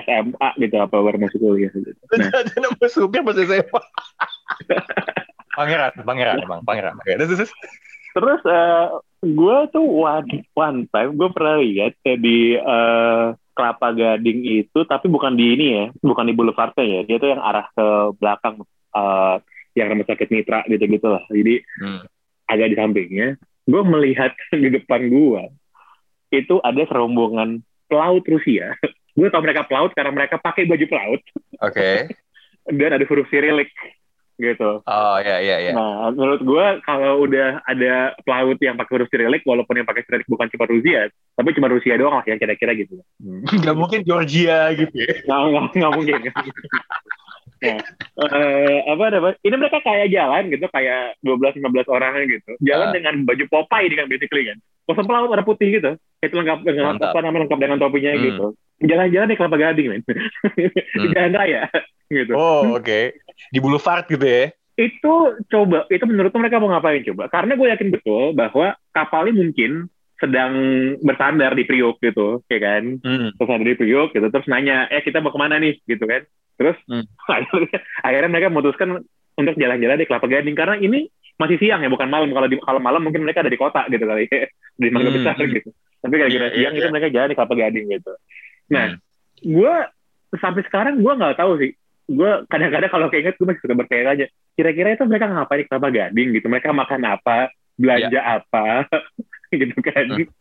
SMA 0.04 0.50
gitu 0.60 0.76
apa 0.82 0.96
baru 0.96 1.18
masuk 1.22 1.40
kuliah 1.40 1.72
gitu. 1.72 1.92
Nah, 2.16 2.44
sama 2.52 2.88
supir 2.92 3.22
pas 3.24 3.38
SMA 3.38 3.82
pangeran 5.56 5.92
pangeran 6.04 6.36
emang 6.44 6.62
pangeran 6.68 7.00
terus, 7.06 7.32
terus. 7.32 7.52
Terus 8.16 8.42
gue 9.20 9.58
tuh 9.76 9.84
one, 9.84 10.48
one 10.56 10.80
time 10.88 11.12
gue 11.20 11.30
pernah 11.36 11.60
lihat 11.60 12.00
kayak 12.04 12.20
di 12.24 12.56
eh, 12.56 13.26
Kelapa 13.56 13.96
Gading 13.96 14.40
itu, 14.44 14.80
tapi 14.84 15.08
bukan 15.08 15.40
di 15.40 15.56
ini 15.56 15.66
ya, 15.72 15.86
bukan 16.04 16.28
di 16.28 16.36
Boulevardnya 16.36 16.84
ya. 16.84 17.00
Dia 17.08 17.18
tuh 17.24 17.32
yang 17.32 17.40
arah 17.40 17.68
ke 17.72 17.88
belakang, 18.20 18.64
eh, 18.92 19.36
yang 19.80 19.88
rumah 19.96 20.08
sakit 20.08 20.28
Mitra 20.28 20.64
gitu-gitu 20.68 21.08
lah. 21.08 21.24
Jadi 21.32 21.64
Hmm. 21.80 22.04
agak 22.52 22.68
di 22.72 22.76
sampingnya. 22.76 23.28
Gue 23.68 23.82
melihat 23.88 24.36
di 24.64 24.70
depan 24.72 25.08
gue 25.08 25.44
itu 26.36 26.60
ada 26.64 26.84
serombongan 26.88 27.64
pelaut 27.88 28.24
Rusia. 28.28 28.76
Gue 29.16 29.28
tau 29.30 29.40
mereka 29.40 29.64
pelaut 29.64 29.92
karena 29.92 30.12
mereka 30.12 30.36
pakai 30.38 30.64
baju 30.64 30.86
pelaut 30.86 31.22
oke 31.60 31.90
dan 32.78 32.90
ada 32.92 33.06
huruf 33.06 33.28
Sirilik 33.28 33.72
gitu. 34.36 34.84
oh 34.84 35.18
ya 35.18 35.40
ya 35.40 35.58
ya 35.62 35.72
Nah, 35.72 36.12
menurut 36.12 36.44
gue 36.44 36.66
kalau 36.84 37.24
udah 37.24 37.64
ada 37.64 37.94
pelaut 38.22 38.60
yang 38.60 38.76
pakai 38.76 38.92
huruf 38.94 39.08
Sirilik, 39.08 39.40
walaupun 39.42 39.80
yang 39.80 39.88
pakai 39.88 40.04
Sirilik 40.04 40.28
bukan 40.28 40.52
cuma 40.52 40.68
Rusia, 40.68 41.08
tapi 41.32 41.56
cuma 41.56 41.72
Rusia 41.72 41.96
doang 41.96 42.20
lah 42.20 42.26
yang 42.28 42.36
kira-kira 42.36 42.76
gitu. 42.76 43.00
nggak 43.64 43.72
mungkin 43.74 44.04
Georgia 44.04 44.76
gitu 44.76 44.92
ya 44.92 45.24
Nggak, 45.24 45.40
nggak, 45.40 45.64
nggak 45.74 45.92
mungkin. 45.96 46.16
nah, 47.64 47.80
eh, 48.36 48.80
apa 48.86 49.04
namanya? 49.10 49.36
Ini 49.40 49.56
mereka 49.56 49.80
kayak 49.80 50.08
jalan 50.12 50.44
gitu, 50.52 50.66
kayak 50.68 51.02
12-15 51.24 51.88
orang 51.88 52.14
gitu. 52.28 52.52
Jalan 52.60 52.88
Ah. 52.92 52.94
dengan 52.94 53.16
baju 53.24 53.44
Popeye 53.48 53.88
kan 53.90 54.06
basically 54.06 54.44
kan. 54.46 54.58
Kosong 54.84 55.08
pelaut 55.08 55.32
warna 55.32 55.42
putih 55.42 55.72
gitu. 55.72 55.96
Itu 56.20 56.36
lengkap 56.36 56.60
dengan 56.62 57.00
Mantap. 57.00 57.16
apa 57.16 57.20
namanya 57.24 57.48
lengkap 57.48 57.60
dengan 57.64 57.78
topinya 57.80 58.12
Hmm. 58.12 58.22
gitu. 58.22 58.46
Jalan-jalan 58.84 59.32
di 59.32 59.38
Kelapa 59.40 59.56
Gading, 59.56 59.88
men. 59.88 60.02
di 61.02 61.08
jalan 61.16 61.32
raya 61.32 61.72
gitu. 62.12 62.34
oh 62.38 62.78
oke 62.78 63.00
di 63.50 63.58
Boulevard 63.58 64.06
gitu 64.06 64.22
ya 64.22 64.54
itu 64.76 65.14
coba 65.48 65.88
itu 65.88 66.04
menurut 66.04 66.36
mereka 66.36 66.60
mau 66.60 66.70
ngapain 66.70 67.02
coba 67.08 67.32
karena 67.32 67.56
gue 67.56 67.68
yakin 67.72 67.90
betul 67.96 68.36
bahwa 68.36 68.76
kapalnya 68.92 69.34
mungkin 69.40 69.88
sedang 70.20 70.54
bersandar 71.04 71.56
di 71.56 71.64
Priok 71.64 72.00
gitu 72.04 72.44
ya 72.52 72.60
kan 72.60 73.00
hmm. 73.00 73.40
bersandar 73.40 73.68
di 73.68 73.80
Priok 73.80 74.12
gitu 74.16 74.28
terus 74.32 74.48
nanya 74.52 74.88
eh 74.92 75.00
kita 75.04 75.24
mau 75.24 75.32
ke 75.32 75.40
mana 75.40 75.60
nih 75.60 75.80
gitu 75.88 76.04
kan 76.06 76.24
terus 76.56 76.78
Hmm. 76.88 77.04
akhirnya, 77.32 77.80
akhirnya 78.04 78.30
mereka 78.32 78.48
memutuskan 78.52 78.90
untuk 79.36 79.56
jalan-jalan 79.60 80.00
di 80.00 80.08
Kelapa 80.08 80.28
Gading 80.28 80.56
karena 80.56 80.76
ini 80.80 81.08
masih 81.36 81.60
siang 81.60 81.84
ya 81.84 81.92
bukan 81.92 82.08
malam 82.08 82.32
kalau 82.32 82.48
di 82.48 82.56
kalau 82.64 82.80
malam 82.80 83.04
mungkin 83.04 83.28
mereka 83.28 83.44
ada 83.44 83.52
di 83.52 83.60
kota 83.60 83.84
gitu 83.92 84.08
kali 84.08 84.24
di 84.82 84.88
Mangga 84.92 85.12
Hmm, 85.12 85.20
Besar 85.20 85.36
hmm. 85.36 85.52
gitu 85.52 85.70
tapi 86.00 86.14
kira-kira 86.16 86.48
Iya, 86.48 86.52
iya, 86.52 86.60
siang 86.64 86.74
itu 86.80 86.88
iya. 86.88 86.94
mereka 86.96 87.08
jalan 87.12 87.28
di 87.32 87.36
Kelapa 87.36 87.56
Gading 87.60 87.86
gitu 87.92 88.14
nah 88.68 88.94
Hmm. 88.94 89.00
gue 89.42 89.74
sampai 90.36 90.62
sekarang 90.66 91.00
gue 91.00 91.14
nggak 91.14 91.38
tahu 91.38 91.60
sih. 91.62 91.72
Gue 92.06 92.46
kadang-kadang 92.50 92.90
kalau 92.90 93.08
keinget 93.10 93.34
gue 93.36 93.46
masih 93.46 93.62
suka 93.62 93.74
bertanya-tanya 93.74 94.26
kira-kira 94.54 94.94
itu 94.94 95.04
mereka 95.06 95.26
ngapain? 95.28 95.62
Di 95.62 95.66
Kelapa 95.66 95.90
Gading 95.90 96.30
gitu? 96.34 96.48
Mereka 96.48 96.70
makan 96.72 97.02
apa? 97.04 97.38
Belanja 97.76 98.20
apa? 98.22 98.88
Gitu 99.52 99.78
kan. 99.80 100.06
Hmm. 100.16 100.28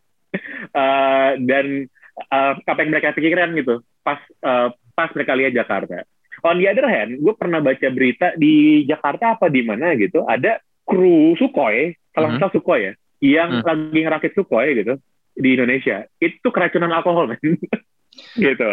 Eh, 0.75 1.31
dan 1.47 1.87
eh, 2.27 2.53
apa 2.59 2.79
yang 2.83 2.91
mereka 2.91 3.15
pikirkan 3.15 3.55
gitu 3.55 3.79
pas 4.03 4.19
eh, 4.19 4.67
pas 4.91 5.07
mereka 5.15 5.31
lihat 5.31 5.55
Jakarta. 5.55 6.03
On 6.43 6.59
the 6.59 6.67
other 6.67 6.83
hand 6.85 7.23
gue 7.23 7.33
pernah 7.39 7.63
baca 7.63 7.87
berita 7.87 8.35
di 8.35 8.83
Jakarta 8.83 9.39
apa 9.39 9.47
di 9.47 9.63
mana 9.63 9.95
gitu 9.95 10.27
ada 10.27 10.59
kru 10.83 11.39
Sukhoi 11.39 11.95
kalau 12.11 12.35
nggak 12.35 12.35
Mhm. 12.35 12.43
salah 12.43 12.55
Sukhoi 12.55 12.79
ya 12.83 12.93
yang 13.23 13.49
Hmm. 13.49 13.63
lagi 13.63 13.99
ngerakit 14.03 14.31
Sukhoi 14.35 14.75
gitu 14.75 14.99
di 15.33 15.49
Indonesia. 15.55 16.03
Itu 16.19 16.51
keracunan 16.51 16.91
alkohol 16.91 17.31
men 17.31 17.39
gitu. 18.37 18.69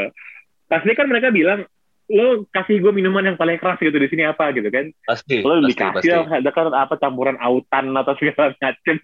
Pasti 0.66 0.90
kan 0.96 1.06
mereka 1.10 1.28
bilang 1.32 1.66
lo 2.12 2.44
kasih 2.52 2.82
gue 2.82 2.92
minuman 2.92 3.32
yang 3.32 3.38
paling 3.40 3.56
keras 3.56 3.80
gitu 3.80 3.94
di 3.96 4.08
sini 4.10 4.26
apa? 4.26 4.52
Gitu 4.52 4.68
kan. 4.68 4.90
Pasti. 5.06 5.40
lo 5.40 5.62
pasti, 5.62 5.68
dikasih 5.72 6.10
pasti. 6.26 6.36
ada 6.42 6.50
kan 6.50 6.66
apa 6.72 6.94
campuran 6.98 7.36
autan 7.40 7.94
atau 7.96 8.14
segala 8.18 8.52
macem. 8.58 8.96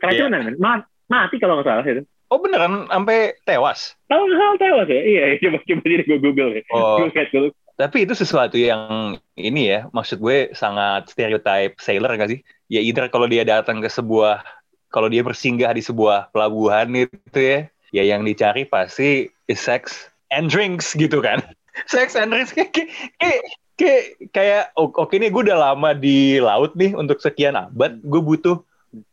Keracunan 0.00 0.40
kan 0.46 0.54
Ma- 0.58 0.86
mati 1.10 1.36
kalau 1.42 1.58
nggak 1.58 1.66
salah 1.66 1.84
itu 1.84 2.06
Oh 2.30 2.38
beneran 2.38 2.86
sampai 2.86 3.34
tewas. 3.42 3.98
tahu 4.06 4.22
hal 4.30 4.54
tewas 4.54 4.86
ya. 4.86 5.02
Iya 5.02 5.22
iya, 5.34 5.36
coba 5.42 5.58
coba 5.66 5.82
jadi 5.82 6.04
gue 6.06 6.18
google 6.22 6.50
ya. 6.54 6.62
Oh, 6.70 7.02
gue 7.02 7.10
lihat 7.10 7.28
dulu. 7.34 7.50
Tapi 7.74 8.06
itu 8.06 8.14
sesuatu 8.14 8.54
yang 8.54 9.18
ini 9.34 9.72
ya, 9.74 9.90
maksud 9.90 10.22
gue 10.22 10.54
sangat 10.54 11.10
stereotype 11.10 11.74
sailor 11.82 12.14
gak 12.14 12.30
sih? 12.30 12.40
Ya 12.70 12.78
either 12.86 13.10
kalau 13.10 13.26
dia 13.26 13.42
datang 13.42 13.82
ke 13.82 13.90
sebuah, 13.90 14.46
kalau 14.94 15.10
dia 15.10 15.26
bersinggah 15.26 15.74
di 15.74 15.82
sebuah 15.82 16.30
pelabuhan 16.30 16.86
itu 16.94 17.40
ya, 17.40 17.66
ya 17.90 18.02
yang 18.14 18.22
dicari 18.22 18.62
pasti 18.62 19.26
is 19.50 19.58
sex 19.58 20.06
and 20.30 20.46
drinks 20.46 20.94
gitu 20.94 21.18
kan. 21.18 21.42
sex 21.92 22.14
and 22.14 22.30
drinks 22.30 22.54
kayak 22.54 22.70
kayak 23.18 23.42
kayak, 23.74 24.04
kayak, 24.30 24.64
oke 24.78 25.10
nih 25.10 25.32
gue 25.32 25.42
udah 25.50 25.72
lama 25.72 25.90
di 25.96 26.38
laut 26.38 26.76
nih 26.78 26.94
untuk 26.94 27.18
sekian 27.18 27.58
abad, 27.58 27.98
gue 27.98 28.20
butuh 28.22 28.62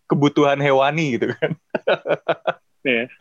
kebutuhan 0.05 0.61
hewani 0.61 1.17
gitu 1.17 1.33
kan. 1.33 1.51
Iya. 2.87 3.11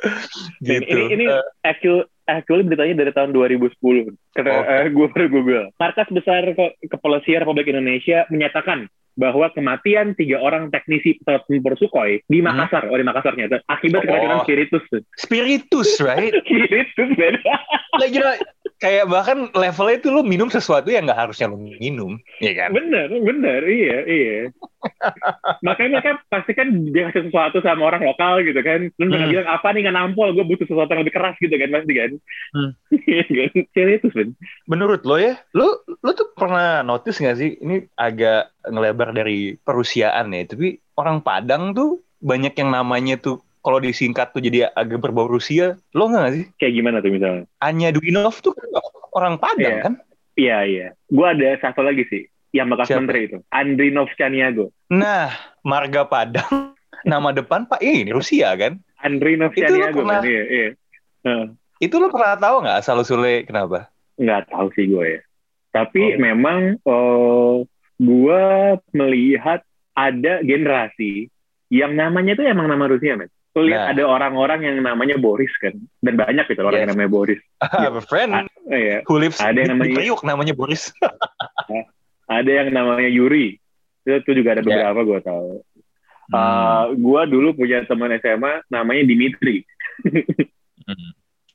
Dan 0.62 0.81
gitu. 0.87 0.94
ini 0.94 1.05
ini 1.18 1.24
Eh, 1.26 1.42
actual 1.66 2.07
actually 2.31 2.62
beritanya 2.62 3.02
dari 3.02 3.11
tahun 3.11 3.35
2010 3.35 4.14
karena 4.38 4.52
Oke. 4.62 4.70
eh, 4.70 4.87
gue 4.94 5.07
baru 5.11 5.26
google 5.26 5.66
markas 5.74 6.07
besar 6.14 6.46
Ke- 6.55 6.79
kepolisian 6.87 7.42
Republik 7.42 7.66
Indonesia 7.66 8.22
menyatakan 8.31 8.87
bahwa 9.16 9.48
kematian 9.50 10.12
tiga 10.12 10.38
orang 10.38 10.68
teknisi 10.68 11.16
pesawat 11.18 11.48
tempur 11.48 11.72
Sukhoi 11.74 12.20
di 12.22 12.38
Hmm. 12.38 12.52
Makassar, 12.52 12.87
oh 12.87 12.94
di 12.94 13.02
Makassar 13.02 13.33
ternyata, 13.33 13.64
akibat 13.66 14.00
Oh. 14.00 14.07
keracunan 14.07 14.38
spiritus. 14.44 14.85
spiritus, 15.16 15.88
right? 15.98 16.33
spiritus, 16.44 17.09
beda. 17.16 17.40
like, 17.96 18.12
you 18.12 18.20
know, 18.20 18.37
kayak 18.76 19.09
bahkan 19.09 19.48
levelnya 19.52 19.96
itu 19.96 20.09
lu 20.09 20.20
minum 20.20 20.46
sesuatu 20.46 20.87
yang 20.87 21.09
nggak 21.09 21.16
harusnya 21.18 21.48
lu 21.48 21.57
minum, 21.57 22.20
ya 22.38 22.52
kan? 22.55 22.70
bener, 22.70 23.09
bener, 23.11 23.61
iya, 23.64 23.96
iya. 24.05 24.37
Makanya 25.62 25.98
mereka 25.98 26.11
pasti 26.29 26.52
kan 26.52 26.68
dia 26.87 27.11
kasih 27.11 27.26
sesuatu 27.26 27.59
sama 27.59 27.88
orang 27.88 28.05
lokal 28.05 28.38
gitu 28.42 28.61
kan. 28.61 28.87
Mereka 28.94 29.16
Hmm. 29.18 29.33
bilang, 29.33 29.48
apa 29.48 29.68
nih 29.72 29.81
nggak 29.83 29.96
nampol, 29.96 30.31
gue 30.31 30.44
butuh 30.44 30.66
sesuatu 30.66 30.92
yang 30.92 31.02
lebih 31.02 31.14
keras 31.14 31.35
gitu 31.38 31.52
kan, 31.52 31.68
pasti 31.72 31.92
kan. 31.92 32.11
Hmm. 32.52 32.70
Kan? 33.07 33.48
Spiritus, 33.66 34.12
Ben. 34.12 34.29
Menurut 34.66 35.02
lo 35.02 35.16
ya, 35.16 35.35
lo 35.52 35.66
lo 35.87 36.11
tuh 36.12 36.31
pernah 36.33 36.83
notice 36.83 37.18
nggak 37.18 37.37
sih? 37.37 37.50
Ini 37.59 37.76
agak 37.94 38.56
ngelebar 38.66 39.11
dari 39.11 39.55
perusiaan 39.57 40.31
ya, 40.31 40.42
tapi 40.44 40.68
orang 40.94 41.18
Padang 41.18 41.72
tuh 41.72 41.90
banyak 42.18 42.52
yang 42.55 42.70
namanya 42.70 43.16
tuh 43.16 43.38
kalau 43.61 43.79
disingkat 43.79 44.31
tuh 44.31 44.38
jadi 44.38 44.70
agak 44.70 45.00
berbau 45.00 45.26
Rusia. 45.26 45.74
Lo 45.90 46.07
nggak 46.07 46.31
sih? 46.31 46.44
Kayak 46.57 46.74
gimana 46.74 46.96
tuh 46.98 47.11
misalnya? 47.11 47.44
Anya 47.59 47.90
Duinov 47.90 48.38
tuh 48.38 48.52
kan 48.52 48.68
orang 49.12 49.35
Padang 49.37 49.59
Iya. 49.72 49.83
kan? 49.83 49.94
Iya, 50.37 50.59
iya. 50.64 50.87
Gue 51.07 51.26
ada 51.26 51.57
satu 51.59 51.81
lagi 51.81 52.05
sih, 52.07 52.22
yang 52.50 52.68
bekas 52.68 52.87
Siapa? 52.87 53.00
menteri 53.00 53.20
itu. 53.26 53.38
Andrinov 53.48 54.12
Caniago. 54.14 54.70
Nah, 54.87 55.33
marga 55.61 56.05
Padang 56.05 56.76
nama 57.05 57.31
depan 57.31 57.64
Pak 57.64 57.81
ini 57.81 58.09
Rusia 58.09 58.55
kan? 58.55 58.79
Andrinov 58.98 59.50
Caniago 59.52 60.00
pernah- 60.00 60.20
kan, 60.20 60.29
iya, 60.29 60.42
iya. 60.46 60.68
Itu 61.76 61.98
lo 61.98 62.09
pernah 62.09 62.35
tahu 62.35 62.62
nggak 62.62 62.79
asal 62.79 62.96
usulnya 62.96 63.42
kenapa? 63.42 63.90
nggak 64.16 64.48
tahu 64.48 64.72
sih 64.72 64.87
gue 64.87 65.05
ya. 65.11 65.20
Tapi 65.68 66.00
Oh. 66.00 66.16
memang 66.16 66.59
oh, 66.83 67.68
gue 67.96 68.42
melihat 68.92 69.61
ada 69.96 70.44
generasi 70.44 71.32
yang 71.72 71.96
namanya 71.96 72.37
tuh 72.37 72.46
emang 72.46 72.68
nama 72.68 72.87
Rusia, 72.87 73.16
men. 73.16 73.26
Lu 73.56 73.64
lihat 73.64 73.88
Nah. 73.88 73.92
ada 73.96 74.02
orang-orang 74.04 74.68
yang 74.68 74.76
namanya 74.85 75.16
Boris 75.16 75.48
kan, 75.59 75.72
dan 76.04 76.14
banyak 76.14 76.44
gitu 76.44 76.61
orang 76.61 76.76
Yes. 76.76 76.82
yang 76.85 76.92
namanya 76.92 77.11
Boris. 77.11 77.40
I 77.64 77.88
have 77.88 77.96
a 77.96 78.04
friend 78.04 78.30
Ah, 78.37 78.44
Iya. 78.68 79.00
who 79.09 79.16
lives 79.16 79.40
Ada 79.40 79.64
yang 79.64 79.80
namanya- 79.80 79.96
Priuk 79.96 80.20
namanya 80.22 80.52
Boris. 80.52 80.92
Ada 82.28 82.50
yang 82.52 82.68
namanya 82.70 83.09
Yuri. 83.09 83.56
Itu, 84.04 84.12
itu 84.22 84.30
juga 84.42 84.54
ada 84.54 84.62
Ya. 84.62 84.92
beberapa 84.92 85.00
gue 85.02 85.20
tahu. 85.24 85.48
Hmm. 86.26 86.35
Uh, 86.35 86.85
gue 86.98 87.20
dulu 87.30 87.48
punya 87.54 87.87
teman 87.87 88.11
SMA 88.18 88.61
namanya 88.68 89.02
Dimitri. 89.06 89.62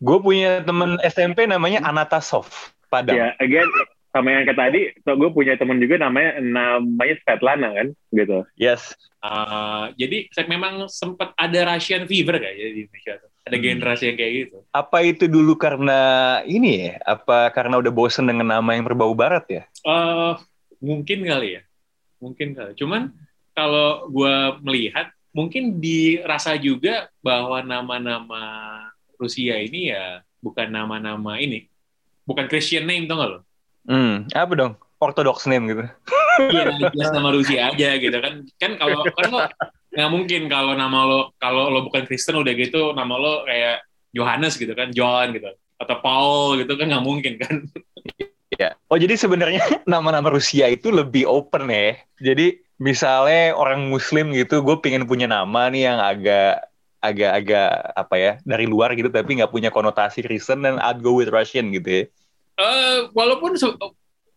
Gue 0.01 0.17
punya 0.17 0.65
temen 0.65 0.97
SMP 1.05 1.45
namanya 1.45 1.85
Anatasov 1.85 2.49
Padang. 2.89 3.13
Ya, 3.15 3.37
again 3.37 3.69
sama 4.11 4.27
yang 4.31 4.43
kayak 4.43 4.59
tadi, 4.59 4.81
so 5.07 5.15
gue 5.15 5.31
punya 5.31 5.55
teman 5.55 5.79
juga 5.79 5.95
namanya 5.95 6.43
namanya 6.43 7.15
Svetlana 7.23 7.69
kan, 7.71 7.87
gitu. 8.11 8.43
Yes. 8.59 8.95
Uh, 9.23 9.93
jadi 9.95 10.27
saya 10.35 10.51
memang 10.51 10.85
sempat 10.91 11.31
ada 11.39 11.59
Russian 11.71 12.05
fever 12.05 12.41
kayak 12.41 12.55
ya 12.57 12.67
di 12.75 12.79
Indonesia 12.85 13.13
tuh. 13.23 13.29
Ada 13.41 13.57
Hmm. 13.57 13.65
generasi 13.65 14.03
yang 14.05 14.17
kayak 14.21 14.33
gitu. 14.37 14.57
Apa 14.69 14.97
itu 15.01 15.25
dulu 15.25 15.57
karena 15.57 15.99
ini 16.45 16.93
ya? 16.93 16.93
Apa 17.07 17.49
karena 17.49 17.81
udah 17.81 17.89
bosen 17.89 18.29
dengan 18.29 18.45
nama 18.59 18.69
yang 18.77 18.85
berbau 18.85 19.17
barat 19.17 19.45
ya? 19.49 19.63
Eh, 19.81 20.33
mungkin 20.77 21.25
kali 21.25 21.57
ya, 21.57 21.61
mungkin 22.21 22.53
kali. 22.53 22.77
Cuman 22.77 23.09
kalau 23.57 24.11
gue 24.13 24.35
melihat, 24.61 25.09
mungkin 25.33 25.79
dirasa 25.81 26.53
juga 26.59 27.09
bahwa 27.23 27.63
nama-nama 27.63 28.43
Rusia 29.17 29.57
ini 29.57 29.89
ya 29.93 30.21
bukan 30.41 30.69
nama-nama 30.69 31.37
ini, 31.37 31.69
bukan 32.25 32.45
Christian 32.49 32.89
name 32.89 33.05
tau 33.05 33.21
gak 33.21 33.29
lo? 33.29 33.39
Hmm, 33.85 34.29
apa 34.31 34.53
dong? 34.53 34.73
Orthodox 35.01 35.49
name 35.49 35.65
gitu. 35.71 35.83
Iya, 36.53 36.93
jelas 36.93 37.09
nama 37.11 37.33
Rusia 37.33 37.73
aja 37.73 37.89
gitu 37.97 38.17
kan. 38.21 38.45
Kan 38.61 38.71
kalau 38.77 39.03
kan 39.09 39.27
lo 39.33 39.39
nggak 39.91 40.09
mungkin 40.13 40.41
kalau 40.47 40.73
nama 40.77 40.99
lo 41.03 41.19
kalau 41.41 41.67
lo 41.67 41.83
bukan 41.89 42.05
Kristen 42.07 42.39
udah 42.39 42.53
gitu 42.55 42.93
nama 42.93 43.17
lo 43.17 43.43
kayak 43.43 43.83
Johannes 44.13 44.55
gitu 44.55 44.71
kan, 44.77 44.93
John 44.93 45.33
gitu 45.33 45.51
atau 45.81 45.97
Paul 45.97 46.61
gitu 46.61 46.77
kan 46.77 46.93
nggak 46.93 47.05
mungkin 47.05 47.33
kan. 47.41 47.65
Ya. 48.53 48.77
Oh 48.93 48.99
jadi 48.99 49.17
sebenarnya 49.17 49.63
nama-nama 49.89 50.29
Rusia 50.29 50.69
itu 50.69 50.93
lebih 50.93 51.25
open 51.25 51.65
ya. 51.73 51.97
Jadi 52.21 52.61
misalnya 52.77 53.57
orang 53.57 53.89
Muslim 53.89 54.29
gitu, 54.37 54.61
gue 54.61 54.77
pengen 54.77 55.09
punya 55.09 55.25
nama 55.25 55.67
nih 55.73 55.89
yang 55.89 55.97
agak 55.97 56.69
agak-agak 57.01 57.97
apa 57.97 58.15
ya 58.15 58.31
dari 58.45 58.69
luar 58.69 58.93
gitu 58.93 59.09
tapi 59.09 59.41
nggak 59.41 59.49
punya 59.49 59.73
konotasi 59.73 60.21
Kristen 60.21 60.61
dan 60.61 60.77
I'd 60.77 61.01
go 61.01 61.17
with 61.17 61.33
Russian 61.33 61.73
gitu 61.73 61.89
ya. 61.89 62.03
Eh, 62.61 63.09
walaupun 63.09 63.57
se- 63.57 63.73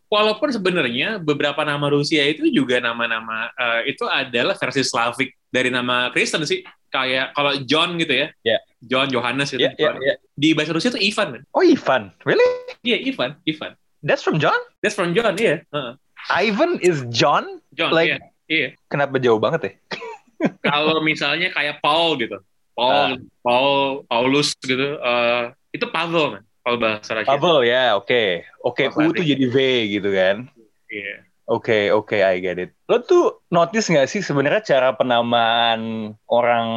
walaupun 0.08 0.48
sebenarnya 0.48 1.20
beberapa 1.20 1.60
nama 1.60 1.84
Rusia 1.87 2.24
itu 2.24 2.48
juga 2.48 2.80
nama-nama 2.80 3.52
eh, 3.52 3.92
itu 3.92 4.08
adalah 4.08 4.56
versi 4.56 4.80
Slavik 4.80 5.37
dari 5.52 5.68
nama 5.68 6.08
Kristen 6.08 6.40
sih. 6.48 6.64
Kayak 6.88 7.34
kalau 7.34 7.52
John 7.66 7.98
gitu 7.98 8.14
ya. 8.14 8.28
Ya. 8.46 8.58
John 8.80 9.10
Johannes 9.10 9.50
gitu. 9.50 9.60
Ya, 9.60 9.74
ya, 9.74 9.90
John. 9.90 9.94
ya. 10.00 10.14
Di 10.32 10.54
bahasa 10.54 10.70
Rusia 10.72 10.94
itu 10.94 11.02
Ivan. 11.02 11.28
kan? 11.37 11.42
Oh 11.50 11.60
Ivan, 11.60 12.02
really? 12.22 12.46
Iya, 12.80 13.02
Ivan, 13.02 13.30
Ivan. 13.44 13.72
That's 14.00 14.22
from 14.22 14.38
John? 14.38 14.56
That's 14.80 14.94
from 14.94 15.10
John, 15.12 15.34
iya. 15.37 15.64
Heeh. 15.68 15.92
Ivan 16.30 16.78
is 16.80 17.02
John? 17.10 17.60
John, 17.74 17.90
Like- 17.92 18.14
iya. 18.14 18.18
Iya. 18.44 18.68
Kenapa 18.87 19.16
jauh 19.18 19.40
banget 19.40 19.60
ya? 19.66 19.72
Kalau 20.70 21.00
misalnya 21.00 21.50
kayak 21.50 21.80
Paul 21.80 22.20
gitu. 22.20 22.38
Paul, 22.76 23.16
Paul, 23.40 24.02
Paulus 24.04 24.52
gitu. 24.60 24.98
eh, 25.00 25.44
itu 25.72 25.87
Pavel, 25.90 26.38
man. 26.38 26.42
Kalau 26.64 26.81
bahasa 26.81 27.12
Rusia. 27.12 27.29
Pavel 27.29 27.57
ya, 27.68 27.85
oke. 28.00 28.24
Oke, 28.64 28.88
Oh, 28.88 29.05
U 29.05 29.12
tuh 29.12 29.20
jadi 29.20 29.44
V 29.53 29.57
gitu 30.00 30.09
kan. 30.09 30.48
Iya. 30.88 31.29
Oke, 31.44 31.92
oke, 31.92 32.16
I 32.16 32.40
get 32.40 32.57
it. 32.57 32.72
Lo 32.88 33.05
tuh 33.05 33.44
notice 33.53 33.92
nggak 33.92 34.09
sih 34.09 34.24
sebenarnya 34.24 34.64
cara 34.64 34.96
penamaan 34.96 36.12
orang 36.24 36.68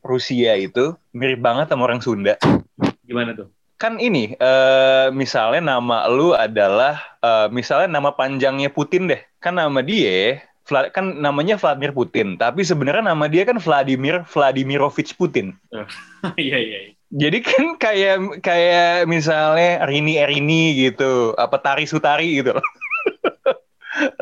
Rusia 0.00 0.56
itu 0.56 0.96
mirip 1.12 1.44
banget 1.44 1.68
sama 1.68 1.84
orang 1.84 2.00
Sunda? 2.00 2.40
Gimana 3.04 3.36
tuh? 3.36 3.52
Kan 3.76 4.00
ini, 4.00 4.32
eh, 4.32 5.12
misalnya 5.12 5.76
nama 5.76 6.08
lu 6.08 6.32
adalah, 6.32 6.96
eh, 7.20 7.52
misalnya 7.52 8.00
nama 8.00 8.16
panjangnya 8.16 8.72
Putin 8.72 9.12
deh. 9.12 9.20
Kan 9.44 9.60
nama 9.60 9.84
dia, 9.84 10.40
kan 10.88 11.20
namanya 11.20 11.60
Vladimir 11.60 11.92
Putin. 11.92 12.40
Tapi 12.40 12.64
sebenarnya 12.64 13.04
nama 13.04 13.28
dia 13.28 13.44
kan 13.44 13.60
Vladimir 13.60 14.24
Vladimirovich 14.24 15.12
Putin. 15.20 15.52
Iya, 16.40 16.56
iya. 16.56 16.78
iya. 16.88 16.92
Jadi 17.12 17.38
kan 17.44 17.64
kayak 17.76 18.40
kayak 18.40 19.04
misalnya 19.06 19.84
Rini 19.84 20.16
Erini 20.18 20.76
gitu, 20.88 21.36
apa 21.36 21.60
Tari 21.60 21.84
Sutari 21.84 22.40
gitu 22.40 22.56
loh. 22.56 22.64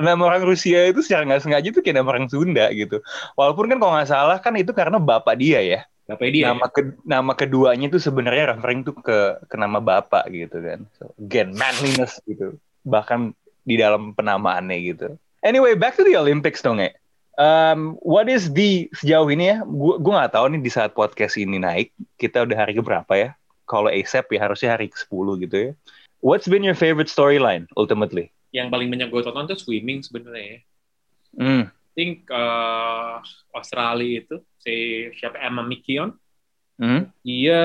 nama 0.05 0.23
orang 0.29 0.45
Rusia 0.45 0.85
itu 0.89 1.01
secara 1.01 1.25
nggak 1.25 1.43
sengaja 1.43 1.69
tuh 1.73 1.81
kayak 1.81 2.03
nama 2.03 2.13
orang 2.13 2.29
Sunda 2.29 2.69
gitu. 2.75 3.01
Walaupun 3.39 3.73
kan 3.73 3.79
kalau 3.81 3.93
nggak 3.97 4.11
salah 4.11 4.39
kan 4.43 4.53
itu 4.59 4.73
karena 4.77 5.01
bapak 5.01 5.39
dia 5.41 5.61
ya. 5.65 5.81
Apa 6.11 6.29
dia? 6.29 6.51
nama 6.51 6.67
ke- 6.69 6.99
nama 7.07 7.33
keduanya 7.33 7.87
tuh 7.89 8.03
sebenarnya 8.03 8.53
referring 8.57 8.83
tuh 8.85 8.93
ke 9.01 9.39
ke 9.47 9.57
nama 9.57 9.79
bapak 9.79 10.29
gitu 10.29 10.59
kan. 10.61 10.85
So, 10.99 11.15
again 11.17 11.55
manliness 11.57 12.21
gitu. 12.29 12.59
Bahkan 12.85 13.33
di 13.63 13.79
dalam 13.79 14.13
penamaannya 14.13 14.77
gitu. 14.83 15.17
Anyway, 15.43 15.75
back 15.79 15.99
to 15.99 16.05
the 16.05 16.19
Olympics 16.19 16.61
dong 16.61 16.83
ya. 16.83 16.91
Um, 17.41 17.97
what 18.05 18.29
is 18.29 18.53
the 18.53 18.93
sejauh 18.93 19.33
ini 19.33 19.57
ya? 19.57 19.59
Gue 19.65 19.97
gue 19.97 20.13
nggak 20.13 20.37
tahu 20.37 20.53
nih 20.53 20.61
di 20.61 20.71
saat 20.73 20.93
podcast 20.93 21.41
ini 21.41 21.57
naik 21.57 21.93
kita 22.21 22.45
udah 22.45 22.57
hari 22.67 22.77
keberapa 22.77 23.13
ya? 23.17 23.31
Kalau 23.65 23.89
ASAP 23.89 24.37
ya 24.37 24.41
harusnya 24.45 24.77
hari 24.77 24.93
ke-10 24.93 25.27
gitu 25.49 25.57
ya. 25.57 25.71
What's 26.21 26.47
been 26.47 26.63
your 26.63 26.77
favorite 26.77 27.09
storyline 27.09 27.65
ultimately? 27.73 28.31
Yang 28.53 28.69
paling 28.69 28.89
banyak 28.93 29.09
gue 29.09 29.23
tonton 29.25 29.49
tuh 29.49 29.59
swimming 29.59 30.05
sebenarnya 30.05 30.45
ya. 30.45 30.61
Hmm. 31.41 31.65
I 31.73 31.93
think 31.97 32.29
uh, 32.29 33.25
Australia 33.57 34.25
itu 34.25 34.37
si 34.61 35.09
siapa 35.17 35.41
Emma 35.41 35.65
Mikion 35.65 36.17
Hmm. 36.83 37.13
dia 37.23 37.63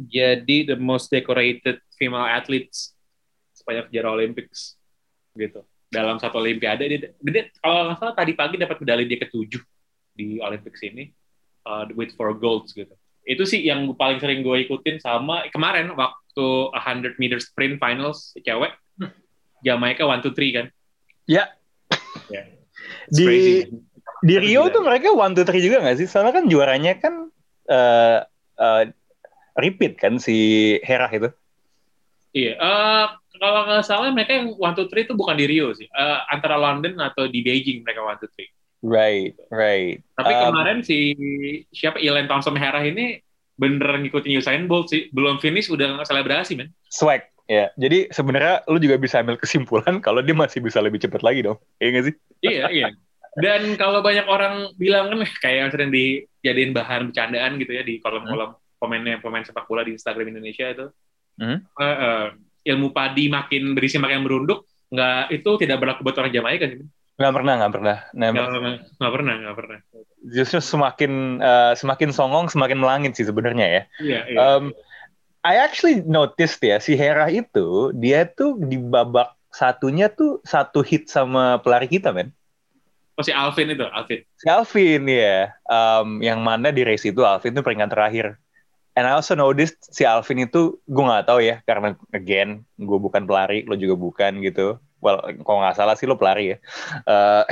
jadi 0.00 0.74
the 0.74 0.76
most 0.80 1.12
decorated 1.12 1.78
female 1.94 2.26
athletes 2.26 2.96
sepanjang 3.54 3.86
sejarah 3.92 4.18
Olympics 4.18 4.74
gitu. 5.36 5.62
Dalam 5.96 6.20
satu 6.20 6.44
Olimpiade 6.44 6.84
dia, 6.84 7.00
dia 7.16 7.42
kalau 7.64 7.88
nggak 7.88 7.96
salah 7.96 8.12
tadi 8.12 8.36
pagi 8.36 8.60
dapat 8.60 8.76
medali 8.84 9.08
dia 9.08 9.18
ketujuh 9.24 9.62
di 10.12 10.36
Olympics 10.44 10.84
ini 10.84 11.08
uh, 11.64 11.88
with 11.96 12.12
four 12.12 12.36
golds 12.36 12.76
gitu. 12.76 12.92
Itu 13.24 13.48
sih 13.48 13.64
yang 13.64 13.96
paling 13.96 14.20
sering 14.20 14.44
gue 14.44 14.68
ikutin 14.68 15.00
sama 15.00 15.48
kemarin 15.48 15.96
waktu 15.96 16.46
100 16.76 17.16
meter 17.16 17.40
sprint 17.40 17.80
finals 17.80 18.36
cewek 18.44 18.76
Jamaika 19.64 20.06
one 20.06 20.22
two 20.22 20.30
three 20.30 20.52
kan. 20.52 20.70
Ya. 21.26 21.50
Ya. 22.30 22.46
Di 23.10 23.24
crazy. 23.24 23.54
di 24.22 24.34
Rio 24.38 24.70
tuh 24.70 24.86
mereka 24.86 25.10
one 25.10 25.34
two 25.34 25.42
three 25.42 25.64
juga 25.64 25.82
nggak 25.82 25.98
sih? 25.98 26.06
Soalnya 26.06 26.38
kan 26.38 26.44
juaranya 26.46 26.92
kan 27.02 27.14
eh 27.66 28.20
eh, 28.62 28.82
repeat 29.58 29.98
kan 29.98 30.22
si 30.22 30.76
Hera 30.86 31.10
itu. 31.10 31.32
Iya, 32.36 32.52
eh, 32.60 33.06
kalau 33.36 33.60
nggak 33.64 33.84
salah 33.84 34.08
mereka 34.10 34.36
yang 34.36 34.52
one 34.52 34.74
two 34.74 34.88
three 34.88 35.04
itu 35.04 35.12
bukan 35.12 35.36
di 35.36 35.46
Rio 35.46 35.72
sih, 35.72 35.86
Eh, 35.86 36.18
antara 36.28 36.56
London 36.56 36.96
atau 36.98 37.26
di 37.26 37.40
Beijing 37.40 37.82
mereka 37.82 38.02
one 38.02 38.18
two 38.18 38.28
three. 38.32 38.48
Right, 38.80 39.34
right. 39.48 40.04
Tapi 40.14 40.32
Um, 40.32 40.52
kemarin 40.52 40.78
si 40.80 41.16
siapa 41.72 41.96
Elaine 41.98 42.28
Thompson 42.28 42.54
Hera 42.54 42.84
ini 42.84 43.18
bener 43.56 43.88
ngikutin 44.04 44.36
Usain 44.36 44.68
Bolt 44.68 44.92
sih, 44.92 45.08
belum 45.10 45.40
finish 45.40 45.72
udah 45.72 45.96
nggak 45.96 46.06
selebrasi 46.06 46.54
men. 46.54 46.70
swag 46.86 47.24
ya. 47.48 47.72
Jadi 47.74 48.12
sebenarnya 48.12 48.62
lu 48.68 48.76
juga 48.76 49.00
bisa 49.00 49.18
ambil 49.24 49.40
kesimpulan 49.40 49.98
kalau 50.04 50.20
dia 50.20 50.36
masih 50.36 50.60
bisa 50.60 50.78
lebih 50.84 51.00
cepat 51.00 51.24
lagi 51.24 51.40
dong. 51.42 51.56
Iya 51.80 51.88
nggak 51.88 52.04
sih? 52.04 52.14
iya 52.44 52.66
iya. 52.68 52.86
Dan 53.36 53.76
kalau 53.76 54.00
banyak 54.00 54.24
orang 54.28 54.72
bilang 54.76 55.12
kan 55.12 55.20
kayak 55.40 55.56
yang 55.56 55.70
sering 55.72 55.90
dijadiin 55.92 56.72
bahan 56.72 57.12
bercandaan 57.12 57.60
gitu 57.60 57.72
ya 57.74 57.82
di 57.84 58.00
kolom-kolom 58.00 58.56
komennya 58.76 59.20
pemain 59.20 59.44
sepak 59.44 59.64
bola 59.64 59.84
di 59.84 59.96
Instagram 59.96 60.36
Indonesia 60.36 60.68
itu, 60.68 60.86
Hmm. 61.36 61.60
Eh, 61.60 61.84
eh, 61.84 62.26
ilmu 62.66 62.90
padi 62.90 63.30
makin 63.30 63.72
berisi 63.72 63.96
makin 63.96 64.26
merunduk, 64.26 64.66
nggak 64.90 65.30
itu 65.30 65.50
tidak 65.62 65.78
berlaku 65.78 66.02
buat 66.02 66.18
orang 66.18 66.34
Jamaika 66.34 66.66
sih. 66.66 66.82
Nggak 67.16 67.32
pernah, 67.32 67.52
nggak 67.56 67.72
pernah. 67.72 67.96
Nah, 68.12 68.28
Nggak, 68.28 68.46
nggak- 68.50 68.80
nggak 69.00 69.12
pernah, 69.14 69.34
nggak 69.40 69.56
pernah. 69.56 69.78
justru 70.26 70.58
semakin 70.58 71.12
eh, 71.38 71.72
semakin 71.78 72.10
songong 72.10 72.50
semakin 72.50 72.82
melangit 72.82 73.14
sih 73.14 73.24
sebenarnya 73.24 73.66
ya. 73.70 73.82
Iya, 74.02 74.20
iya. 74.26 74.38
Um, 74.58 74.74
I 75.46 75.62
actually 75.62 76.02
noticed 76.02 76.58
ya 76.58 76.82
si 76.82 76.98
Hera 76.98 77.30
itu 77.30 77.94
dia 77.94 78.26
tuh 78.26 78.58
di 78.58 78.74
babak 78.76 79.30
satunya 79.54 80.10
tuh 80.10 80.42
satu 80.42 80.82
hit 80.82 81.06
sama 81.06 81.62
pelari 81.62 81.86
kita 81.86 82.10
men. 82.10 82.34
Oh, 83.16 83.24
si 83.24 83.32
Alvin 83.32 83.72
itu, 83.72 83.86
Alvin. 83.88 84.20
Si 84.36 84.44
Alvin 84.44 85.08
ya, 85.08 85.54
Um, 85.64 86.20
yang 86.20 86.44
mana 86.44 86.68
di 86.68 86.84
race 86.84 87.08
itu 87.08 87.24
Alvin 87.24 87.56
tuh 87.56 87.64
peringkat 87.64 87.88
terakhir. 87.88 88.36
And 88.96 89.04
I 89.04 89.12
also 89.12 89.36
noticed 89.36 89.92
si 89.92 90.08
Alvin 90.08 90.48
itu 90.48 90.80
gue 90.88 91.04
nggak 91.04 91.28
tahu 91.28 91.44
ya 91.44 91.60
karena 91.68 91.92
again 92.16 92.64
gue 92.80 92.98
bukan 92.98 93.28
pelari, 93.28 93.68
lo 93.68 93.76
juga 93.76 93.92
bukan 93.92 94.40
gitu. 94.40 94.80
Well, 95.04 95.20
kalau 95.44 95.60
nggak 95.60 95.76
salah 95.76 95.94
sih 96.00 96.08
lo 96.08 96.16
pelari 96.16 96.56
ya. 96.56 96.58
Eh, 97.04 97.44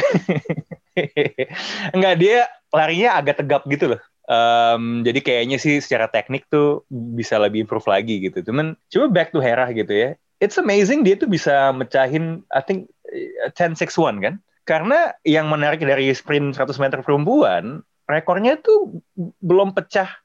Enggak 1.94 2.14
dia 2.22 2.48
larinya 2.72 3.20
agak 3.20 3.44
tegap 3.44 3.62
gitu 3.68 3.94
loh. 3.94 4.00
Um, 4.24 5.04
jadi 5.04 5.20
kayaknya 5.20 5.60
sih 5.60 5.84
secara 5.84 6.08
teknik 6.08 6.48
tuh 6.48 6.88
bisa 6.88 7.36
lebih 7.36 7.68
improve 7.68 7.84
lagi 7.84 8.24
gitu. 8.24 8.40
Cuman 8.40 8.72
coba 8.88 9.06
back 9.12 9.28
to 9.36 9.44
Hera 9.44 9.68
gitu 9.76 9.92
ya. 9.92 10.10
It's 10.40 10.56
amazing 10.56 11.04
dia 11.04 11.20
tuh 11.20 11.28
bisa 11.28 11.76
mecahin 11.76 12.40
I 12.56 12.64
think 12.64 12.88
eh, 13.12 13.52
10-6-1 13.52 14.24
kan. 14.24 14.34
Karena 14.64 15.12
yang 15.28 15.52
menarik 15.52 15.84
dari 15.84 16.08
sprint 16.16 16.56
100 16.56 16.80
meter 16.80 17.04
perempuan, 17.04 17.84
rekornya 18.08 18.56
tuh 18.64 19.04
belum 19.44 19.76
pecah 19.76 20.23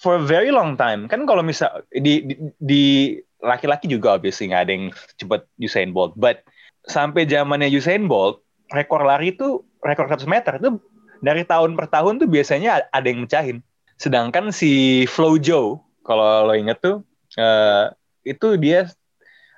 for 0.00 0.20
a 0.20 0.22
very 0.22 0.52
long 0.52 0.76
time. 0.76 1.08
Kan 1.08 1.24
kalau 1.24 1.40
misal 1.44 1.84
di 1.92 2.36
di, 2.60 3.16
laki-laki 3.40 3.88
juga 3.88 4.16
obviously 4.16 4.48
nggak 4.52 4.62
ada 4.68 4.72
yang 4.72 4.86
cepat 5.20 5.44
Usain 5.60 5.92
Bolt, 5.92 6.16
but 6.16 6.44
sampai 6.88 7.28
zamannya 7.28 7.68
Usain 7.72 8.08
Bolt, 8.08 8.40
rekor 8.72 9.04
lari 9.04 9.36
itu 9.36 9.62
rekor 9.84 10.08
100 10.08 10.26
meter 10.26 10.58
itu 10.58 10.80
dari 11.20 11.42
tahun 11.46 11.78
per 11.78 11.88
tahun 11.88 12.20
tuh 12.20 12.28
biasanya 12.28 12.88
ada 12.92 13.06
yang 13.06 13.24
mecahin. 13.24 13.60
Sedangkan 13.96 14.52
si 14.52 15.04
Flojo, 15.08 15.80
kalau 16.04 16.48
lo 16.48 16.54
inget 16.54 16.78
tuh, 16.84 17.00
eh, 17.40 17.88
itu 18.28 18.60
dia 18.60 18.90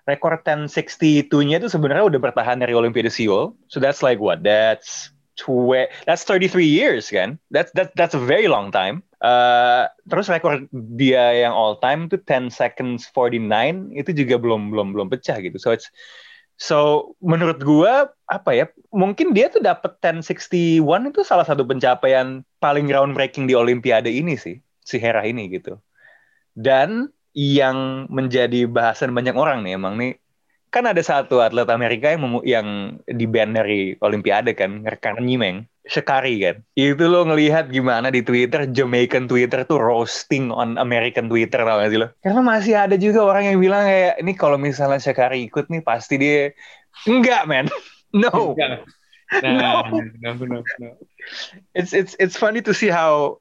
rekor 0.08 0.40
1062-nya 0.40 1.60
itu 1.60 1.68
sebenarnya 1.68 2.08
udah 2.08 2.20
bertahan 2.22 2.56
dari 2.62 2.72
Olimpiade 2.72 3.12
Seoul. 3.12 3.52
So 3.68 3.82
that's 3.82 4.00
like 4.00 4.22
what? 4.22 4.40
That's 4.40 5.12
tw- 5.38 5.88
that's 6.04 6.26
33 6.26 6.66
years 6.66 7.08
kan? 7.08 7.38
That's 7.54 7.70
that's 7.72 7.94
that's 7.94 8.18
a 8.18 8.22
very 8.22 8.50
long 8.50 8.74
time. 8.74 9.06
Eh, 9.22 9.84
terus 10.10 10.26
rekor 10.26 10.66
dia 10.98 11.46
yang 11.46 11.54
all 11.54 11.78
time 11.78 12.10
tuh 12.10 12.18
10 12.22 12.50
seconds 12.50 13.06
49 13.14 13.94
itu 13.94 14.10
juga 14.14 14.38
belum 14.38 14.74
belum 14.74 14.94
belum 14.94 15.08
pecah 15.10 15.38
gitu. 15.38 15.56
So 15.58 15.70
it's 15.70 15.88
So 16.58 17.14
menurut 17.22 17.62
gua 17.62 18.10
apa 18.26 18.50
ya? 18.50 18.66
Mungkin 18.90 19.30
dia 19.30 19.46
tuh 19.46 19.62
dapat 19.62 20.02
1061 20.02 20.82
itu 21.14 21.22
salah 21.22 21.46
satu 21.46 21.62
pencapaian 21.62 22.42
paling 22.58 22.90
groundbreaking 22.90 23.46
di 23.46 23.54
Olimpiade 23.54 24.10
ini 24.10 24.34
sih, 24.34 24.58
si 24.82 24.98
Hera 24.98 25.22
ini 25.22 25.46
gitu. 25.54 25.78
Dan 26.58 27.14
yang 27.30 28.10
menjadi 28.10 28.66
bahasan 28.66 29.14
banyak 29.14 29.38
orang 29.38 29.62
nih 29.62 29.78
emang 29.78 29.94
nih 29.94 30.18
kan 30.68 30.84
ada 30.84 31.00
satu 31.00 31.40
atlet 31.40 31.68
Amerika 31.72 32.12
yang 32.12 32.22
memu- 32.28 32.46
yang 32.46 32.66
di 33.08 33.24
ban 33.24 33.56
dari 33.56 33.96
Olimpiade 34.04 34.52
kan 34.52 34.84
karena 34.84 35.20
nyimeng 35.20 35.64
Shekari 35.88 36.36
kan. 36.44 36.60
Itu 36.76 37.08
lo 37.08 37.24
ngelihat 37.24 37.72
gimana 37.72 38.12
di 38.12 38.20
Twitter 38.20 38.68
Jamaican 38.68 39.24
Twitter 39.24 39.64
tuh 39.64 39.80
roasting 39.80 40.52
on 40.52 40.76
American 40.76 41.32
Twitter 41.32 41.64
tau 41.64 41.80
gak 41.80 41.88
sih 41.88 41.98
lo? 41.98 42.12
Karena 42.20 42.44
masih 42.44 42.74
ada 42.76 42.96
juga 43.00 43.24
orang 43.24 43.48
yang 43.48 43.58
bilang 43.58 43.88
kayak 43.88 44.20
ini 44.20 44.32
kalau 44.36 44.60
misalnya 44.60 45.00
Shekari 45.00 45.48
ikut 45.48 45.72
nih 45.72 45.80
pasti 45.80 46.20
dia 46.20 46.52
enggak 47.08 47.48
man. 47.48 47.66
No. 48.08 48.56
Enggak. 48.56 48.84
Nah, 49.28 49.84
no, 49.92 50.32
no, 50.40 50.64
no. 50.64 50.96
it's 51.76 51.92
it's 51.92 52.16
it's 52.16 52.32
funny 52.32 52.64
to 52.64 52.72
see 52.72 52.88
how 52.88 53.36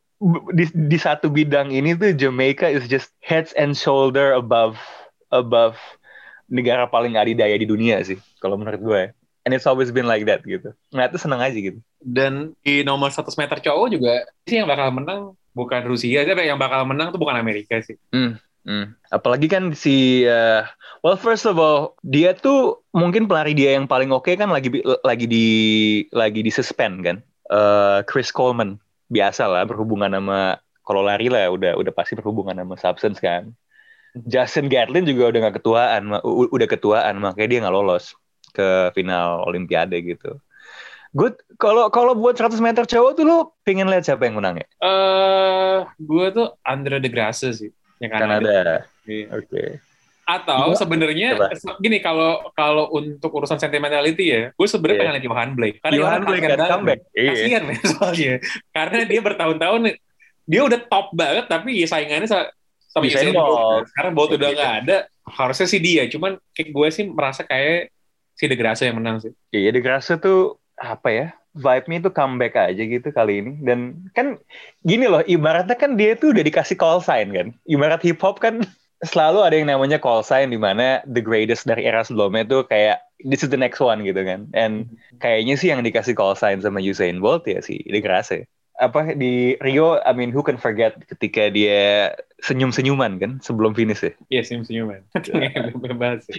di, 0.51 0.67
di 0.67 0.99
satu 0.99 1.31
bidang 1.31 1.71
ini 1.71 1.95
tuh 1.95 2.11
Jamaica 2.11 2.67
is 2.67 2.91
just 2.91 3.15
heads 3.23 3.55
and 3.55 3.71
shoulder 3.71 4.35
above 4.35 4.75
above 5.31 5.79
negara 6.47 6.87
paling 6.87 7.19
adidaya 7.19 7.55
di 7.55 7.67
dunia 7.67 7.99
sih 8.03 8.19
kalau 8.39 8.59
menurut 8.59 8.81
gue. 8.81 9.03
And 9.47 9.55
it's 9.55 9.63
always 9.63 9.95
been 9.95 10.11
like 10.11 10.27
that 10.27 10.43
gitu. 10.43 10.75
Nah 10.91 11.07
itu 11.07 11.15
seneng 11.15 11.39
aja 11.39 11.55
gitu. 11.55 11.79
Dan 12.03 12.51
di 12.67 12.83
nomor 12.83 13.15
100 13.15 13.31
meter 13.39 13.63
cowok 13.63 13.87
juga 13.95 14.27
sih 14.43 14.59
yang 14.59 14.67
bakal 14.67 14.91
menang 14.91 15.39
bukan 15.55 15.87
Rusia, 15.87 16.27
tapi 16.27 16.51
yang 16.51 16.59
bakal 16.59 16.83
menang 16.83 17.15
tuh 17.15 17.19
bukan 17.19 17.39
Amerika 17.39 17.79
sih. 17.79 17.95
Hmm. 18.11 18.35
apalagi 19.07 19.47
kan 19.47 19.71
si 19.71 20.27
uh, 20.27 20.67
well 20.99 21.15
first 21.15 21.47
of 21.47 21.55
all 21.55 21.95
dia 22.03 22.35
tuh 22.35 22.83
mungkin 22.91 23.23
pelari 23.23 23.55
dia 23.55 23.79
yang 23.79 23.87
paling 23.87 24.11
oke 24.11 24.27
kan 24.27 24.51
lagi 24.51 24.67
lagi 25.07 25.23
di 25.23 25.47
lagi 26.11 26.43
di 26.43 26.51
suspend 26.51 26.99
kan. 26.99 27.23
Eh, 27.47 27.99
Chris 28.03 28.27
Coleman 28.27 28.75
biasa 29.07 29.47
lah 29.47 29.63
berhubungan 29.63 30.11
sama 30.11 30.59
kalau 30.83 30.99
lari 30.99 31.31
lah 31.31 31.47
udah 31.47 31.79
udah 31.79 31.93
pasti 31.95 32.19
berhubungan 32.19 32.59
sama 32.59 32.75
substance 32.75 33.23
kan 33.23 33.55
Justin 34.15 34.71
Gatlin 34.71 35.03
juga 35.03 35.29
udah 35.29 35.39
nggak 35.47 35.55
ketuaan 35.59 36.03
udah 36.25 36.67
ketuaan 36.69 37.15
makanya 37.19 37.49
dia 37.49 37.59
nggak 37.65 37.75
lolos 37.75 38.13
ke 38.51 38.91
final 38.93 39.43
Olimpiade 39.45 39.99
gitu 40.01 40.39
Good. 41.15 41.39
Kalau 41.57 41.87
kalau 41.87 42.13
buat 42.13 42.35
100 42.35 42.59
meter 42.59 42.83
cowok 42.83 43.11
tuh 43.15 43.23
lo 43.25 43.55
pengen 43.63 43.87
lihat 43.87 44.03
siapa 44.05 44.27
yang 44.27 44.37
menang 44.37 44.59
ya? 44.59 44.67
Eh, 44.83 45.77
gue 45.97 46.25
tuh 46.35 46.51
Andre 46.61 46.99
de 46.99 47.09
Grasse 47.09 47.47
sih, 47.55 47.71
yang 47.97 48.11
Kanada. 48.11 48.43
Kanada. 48.43 48.59
Iya. 49.07 49.25
Oke. 49.33 49.63
Atau 50.27 50.75
sebenarnya 50.75 51.39
gini 51.79 52.03
kalau 52.03 52.51
kalau 52.51 52.91
untuk 52.91 53.31
urusan 53.33 53.55
sentimentality 53.55 54.25
ya, 54.29 54.41
gue 54.51 54.67
sebenarnya 54.67 54.93
Iya. 54.93 55.01
pengen 55.07 55.15
lihat 55.15 55.25
Johan 55.31 55.49
Blake. 55.55 55.77
Karena 55.79 55.95
Johan 55.95 56.11
Johan 56.11 56.21
Blake 56.27 56.43
kan 56.43 56.59
comeback. 56.75 56.99
Iya. 57.15 57.29
Kasihan 57.31 57.63
men 57.65 57.79
soalnya. 57.87 58.33
Karena 58.75 58.97
dia 59.07 59.21
bertahun-tahun 59.23 59.81
dia 60.47 60.61
udah 60.63 60.79
top 60.91 61.07
banget 61.15 61.45
tapi 61.47 61.69
ya 61.81 61.87
saingannya 61.87 62.27
sa- 62.87 62.97
sama 62.97 63.05
Usain 63.05 63.29
Usain 63.29 63.35
Bolt. 63.35 63.51
Bolt. 63.53 63.83
Sekarang 63.91 64.11
Bolt 64.15 64.31
udah 64.33 64.49
Iya. 64.49 64.55
nggak 64.55 64.73
ada, 64.81 64.97
harusnya 65.27 65.67
sih 65.67 65.79
dia. 65.79 66.03
Cuman 66.07 66.39
kayak 66.51 66.69
gue 66.71 66.87
sih 66.89 67.03
merasa 67.05 67.43
kayak 67.43 67.91
si 68.33 68.47
De 68.47 68.55
Grasse 68.55 68.87
yang 68.87 68.97
menang 68.97 69.19
sih. 69.19 69.31
Iya, 69.51 69.69
De 69.69 69.81
Grasse 69.81 70.15
tuh 70.17 70.55
apa 70.73 71.09
ya? 71.11 71.27
Vibe-nya 71.57 71.97
itu 71.99 72.11
comeback 72.13 72.53
aja 72.53 72.77
gitu 72.79 73.09
kali 73.09 73.41
ini. 73.41 73.51
Dan 73.59 74.07
kan 74.13 74.37
gini 74.81 75.09
loh, 75.09 75.25
ibaratnya 75.25 75.73
kan 75.73 75.97
dia 75.97 76.13
tuh 76.13 76.29
udah 76.29 76.45
dikasih 76.45 76.77
call 76.77 77.01
sign 77.01 77.33
kan. 77.33 77.47
Ibarat 77.65 78.05
hip 78.05 78.21
hop 78.21 78.37
kan 78.37 78.61
selalu 79.11 79.41
ada 79.41 79.55
yang 79.57 79.65
namanya 79.67 79.97
call 79.97 80.21
sign 80.21 80.49
di 80.49 80.59
mana 80.61 81.01
the 81.09 81.17
greatest 81.17 81.65
dari 81.65 81.85
era 81.85 82.05
sebelumnya 82.05 82.45
tuh 82.45 82.61
kayak 82.63 83.01
this 83.25 83.41
is 83.41 83.49
the 83.49 83.57
next 83.57 83.81
one 83.81 84.05
gitu 84.05 84.21
kan. 84.21 84.45
And 84.53 84.85
kayaknya 85.17 85.57
sih 85.57 85.73
yang 85.73 85.81
dikasih 85.81 86.13
call 86.13 86.37
sign 86.37 86.61
sama 86.61 86.77
Usain 86.77 87.17
Bolt 87.17 87.49
ya 87.49 87.57
si 87.59 87.81
De 87.89 88.05
Grasse. 88.05 88.45
Apa 88.77 89.17
di 89.17 89.57
Rio, 89.57 89.97
I 90.05 90.13
mean 90.13 90.29
who 90.29 90.45
can 90.45 90.61
forget 90.61 90.97
ketika 91.09 91.49
dia 91.49 92.13
senyum-senyuman 92.45 93.17
kan 93.17 93.31
sebelum 93.41 93.73
finish 93.73 94.05
ya. 94.05 94.13
Iya, 94.29 94.41
senyum-senyuman. 94.45 95.01
Bebas 95.83 96.29
sih. 96.29 96.37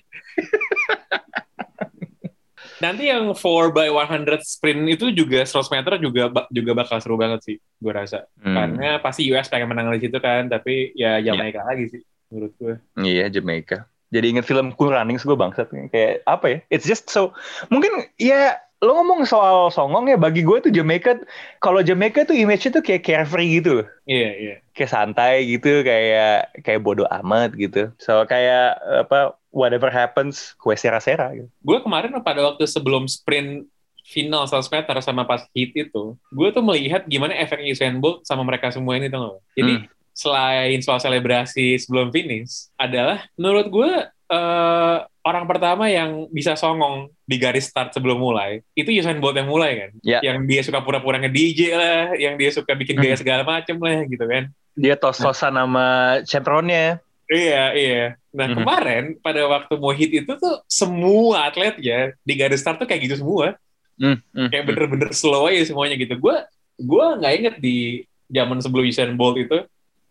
Nanti 2.79 3.11
yang 3.11 3.35
4 3.35 3.75
by 3.75 3.91
100 3.91 4.39
sprint 4.47 4.87
itu 4.87 5.11
juga 5.11 5.43
100 5.43 5.75
meter 5.75 5.99
juga 5.99 6.31
juga 6.55 6.73
bakal 6.79 7.03
seru 7.03 7.19
banget 7.19 7.43
sih, 7.43 7.57
gue 7.59 7.93
rasa. 7.93 8.31
Hmm. 8.39 8.55
Karena 8.55 9.03
pasti 9.03 9.27
US 9.35 9.51
pengen 9.51 9.75
menang 9.75 9.91
di 9.91 10.07
situ 10.07 10.23
kan, 10.23 10.47
tapi 10.47 10.95
ya 10.95 11.19
Jamaika 11.19 11.67
lagi 11.67 11.91
sih 11.91 12.03
menurut 12.31 12.53
gue. 12.61 12.75
Iya, 13.03 13.27
Jamaica. 13.35 13.91
Jadi 14.09 14.27
inget 14.33 14.47
film 14.49 14.73
Cool 14.73 14.95
Runnings 14.95 15.27
gue 15.27 15.37
bangsat 15.37 15.69
kayak 15.93 16.25
apa 16.25 16.47
ya? 16.49 16.59
It's 16.73 16.89
just 16.89 17.13
so 17.13 17.37
mungkin 17.69 18.09
ya 18.17 18.57
lo 18.79 18.95
ngomong 18.95 19.27
soal 19.27 19.75
songong 19.75 20.07
ya 20.07 20.15
bagi 20.15 20.47
gue 20.47 20.59
tuh 20.63 20.71
Jamaica 20.71 21.19
kalau 21.59 21.83
Jamaica 21.83 22.23
tuh 22.23 22.39
image-nya 22.39 22.79
tuh 22.79 22.85
kayak 22.87 23.03
carefree 23.03 23.59
gitu 23.59 23.83
loh. 23.83 23.87
Iya, 24.07 24.31
iya. 24.39 24.55
Kayak 24.71 24.91
santai 24.95 25.51
gitu, 25.51 25.83
kayak 25.83 26.55
kayak 26.63 26.81
bodoh 26.87 27.11
amat 27.23 27.59
gitu. 27.59 27.91
So 27.99 28.23
kayak 28.31 28.79
apa 28.79 29.35
whatever 29.51 29.91
happens, 29.91 30.55
kue 30.63 30.79
sera-sera 30.79 31.35
gitu. 31.35 31.51
Gue 31.67 31.83
kemarin 31.83 32.15
pada 32.23 32.47
waktu 32.47 32.71
sebelum 32.71 33.11
sprint 33.11 33.67
final 34.07 34.47
100 34.47 34.71
meter 34.73 34.95
sama 35.05 35.27
pas 35.27 35.43
hit 35.53 35.75
itu, 35.75 36.15
gue 36.31 36.49
tuh 36.55 36.63
melihat 36.63 37.05
gimana 37.11 37.35
efek 37.35 37.61
Usain 37.67 37.99
Bolt 37.99 38.25
sama 38.25 38.47
mereka 38.47 38.71
semua 38.71 38.97
ini 38.97 39.11
tuh? 39.11 39.43
Jadi 39.59 39.75
Hmm. 39.85 39.87
selain 40.15 40.79
soal 40.83 41.03
selebrasi 41.03 41.77
sebelum 41.83 42.15
finish, 42.15 42.71
adalah 42.79 43.27
menurut 43.35 43.67
gue 43.69 43.91
eh, 44.29 44.99
orang 45.29 45.45
pertama 45.45 45.93
yang 45.93 46.25
bisa 46.33 46.57
songong 46.57 47.13
di 47.23 47.37
garis 47.37 47.69
start 47.69 47.93
sebelum 47.93 48.17
mulai, 48.17 48.65
itu 48.73 48.89
Usain 48.97 49.21
Bolt 49.21 49.37
yang 49.37 49.47
mulai 49.47 49.71
kan? 49.77 49.91
Ya. 50.01 50.19
Yang 50.25 50.37
dia 50.49 50.61
suka 50.65 50.81
pura-pura 50.81 51.21
nge-DJ 51.21 51.61
lah, 51.77 52.01
yang 52.17 52.41
dia 52.41 52.49
suka 52.49 52.73
bikin 52.73 52.97
gaya 52.97 53.13
Hmm. 53.15 53.21
segala 53.21 53.43
macem 53.45 53.77
lah 53.77 54.09
gitu 54.09 54.25
kan. 54.25 54.49
Dia 54.73 54.95
tos-tosan 54.97 55.53
sama 55.53 55.87
chaperonnya. 56.25 57.05
Iya, 57.29 57.65
iya. 57.77 58.05
Nah, 58.33 58.49
Mhm. 58.49 58.57
kemarin 58.57 59.05
pada 59.21 59.45
waktu 59.45 59.77
mau 59.77 59.93
hit 59.93 60.09
itu 60.17 60.33
tuh 60.33 60.55
semua 60.65 61.45
atletnya 61.45 62.17
di 62.25 62.33
garis 62.33 62.65
start 62.65 62.81
tuh 62.81 62.89
kayak 62.89 63.05
gitu 63.05 63.21
semua. 63.21 63.53
Hmm, 63.99 64.17
hmm, 64.33 64.49
Kayak 64.49 64.63
hmm. 64.65 64.69
bener-bener 64.73 65.11
slow 65.13 65.45
aja 65.45 65.61
semuanya 65.67 65.99
gitu. 65.99 66.15
Gue 66.17 66.37
gua 66.79 67.19
nggak 67.19 67.35
inget 67.35 67.55
di 67.59 68.07
zaman 68.31 68.63
sebelum 68.63 68.87
Usain 68.87 69.13
Bolt 69.19 69.37
itu, 69.37 69.59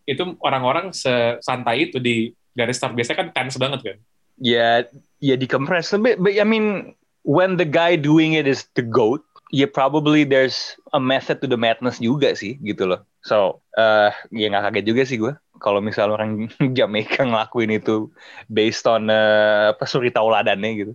itu 0.04 0.22
orang-orang 0.44 0.92
sesantai 0.92 1.88
itu 1.88 1.96
di 1.98 2.30
garis 2.52 2.76
start. 2.76 2.92
Biasanya 2.92 3.18
kan 3.24 3.28
tense 3.34 3.56
banget 3.58 3.80
kan. 3.82 3.98
ya 4.38 4.86
ya 5.18 5.34
dikompres 5.34 5.90
but, 5.98 6.18
but 6.22 6.34
I 6.34 6.46
mean 6.46 6.94
when 7.22 7.58
the 7.58 7.68
guy 7.68 7.96
doing 7.98 8.34
it 8.34 8.46
is 8.46 8.66
the 8.74 8.82
goat 8.82 9.22
ya 9.50 9.64
probably 9.64 10.24
there's 10.28 10.76
a 10.92 11.00
method 11.00 11.40
to 11.40 11.48
the 11.48 11.56
madness 11.56 11.96
juga 12.00 12.36
sih 12.36 12.60
gitu 12.60 12.84
loh. 12.84 13.00
So 13.24 13.64
eh 13.76 14.12
ya 14.32 14.52
nggak 14.52 14.72
kaget 14.72 14.84
juga 14.84 15.02
sih 15.08 15.18
gue 15.20 15.32
kalau 15.58 15.82
misal 15.82 16.12
orang 16.14 16.52
Jamaica 16.76 17.24
ngelakuin 17.24 17.72
itu 17.74 18.12
based 18.52 18.84
on 18.86 19.10
eh, 19.10 19.72
apa 19.74 19.84
suri 19.88 20.12
tauladannya 20.12 20.70
gitu 20.76 20.92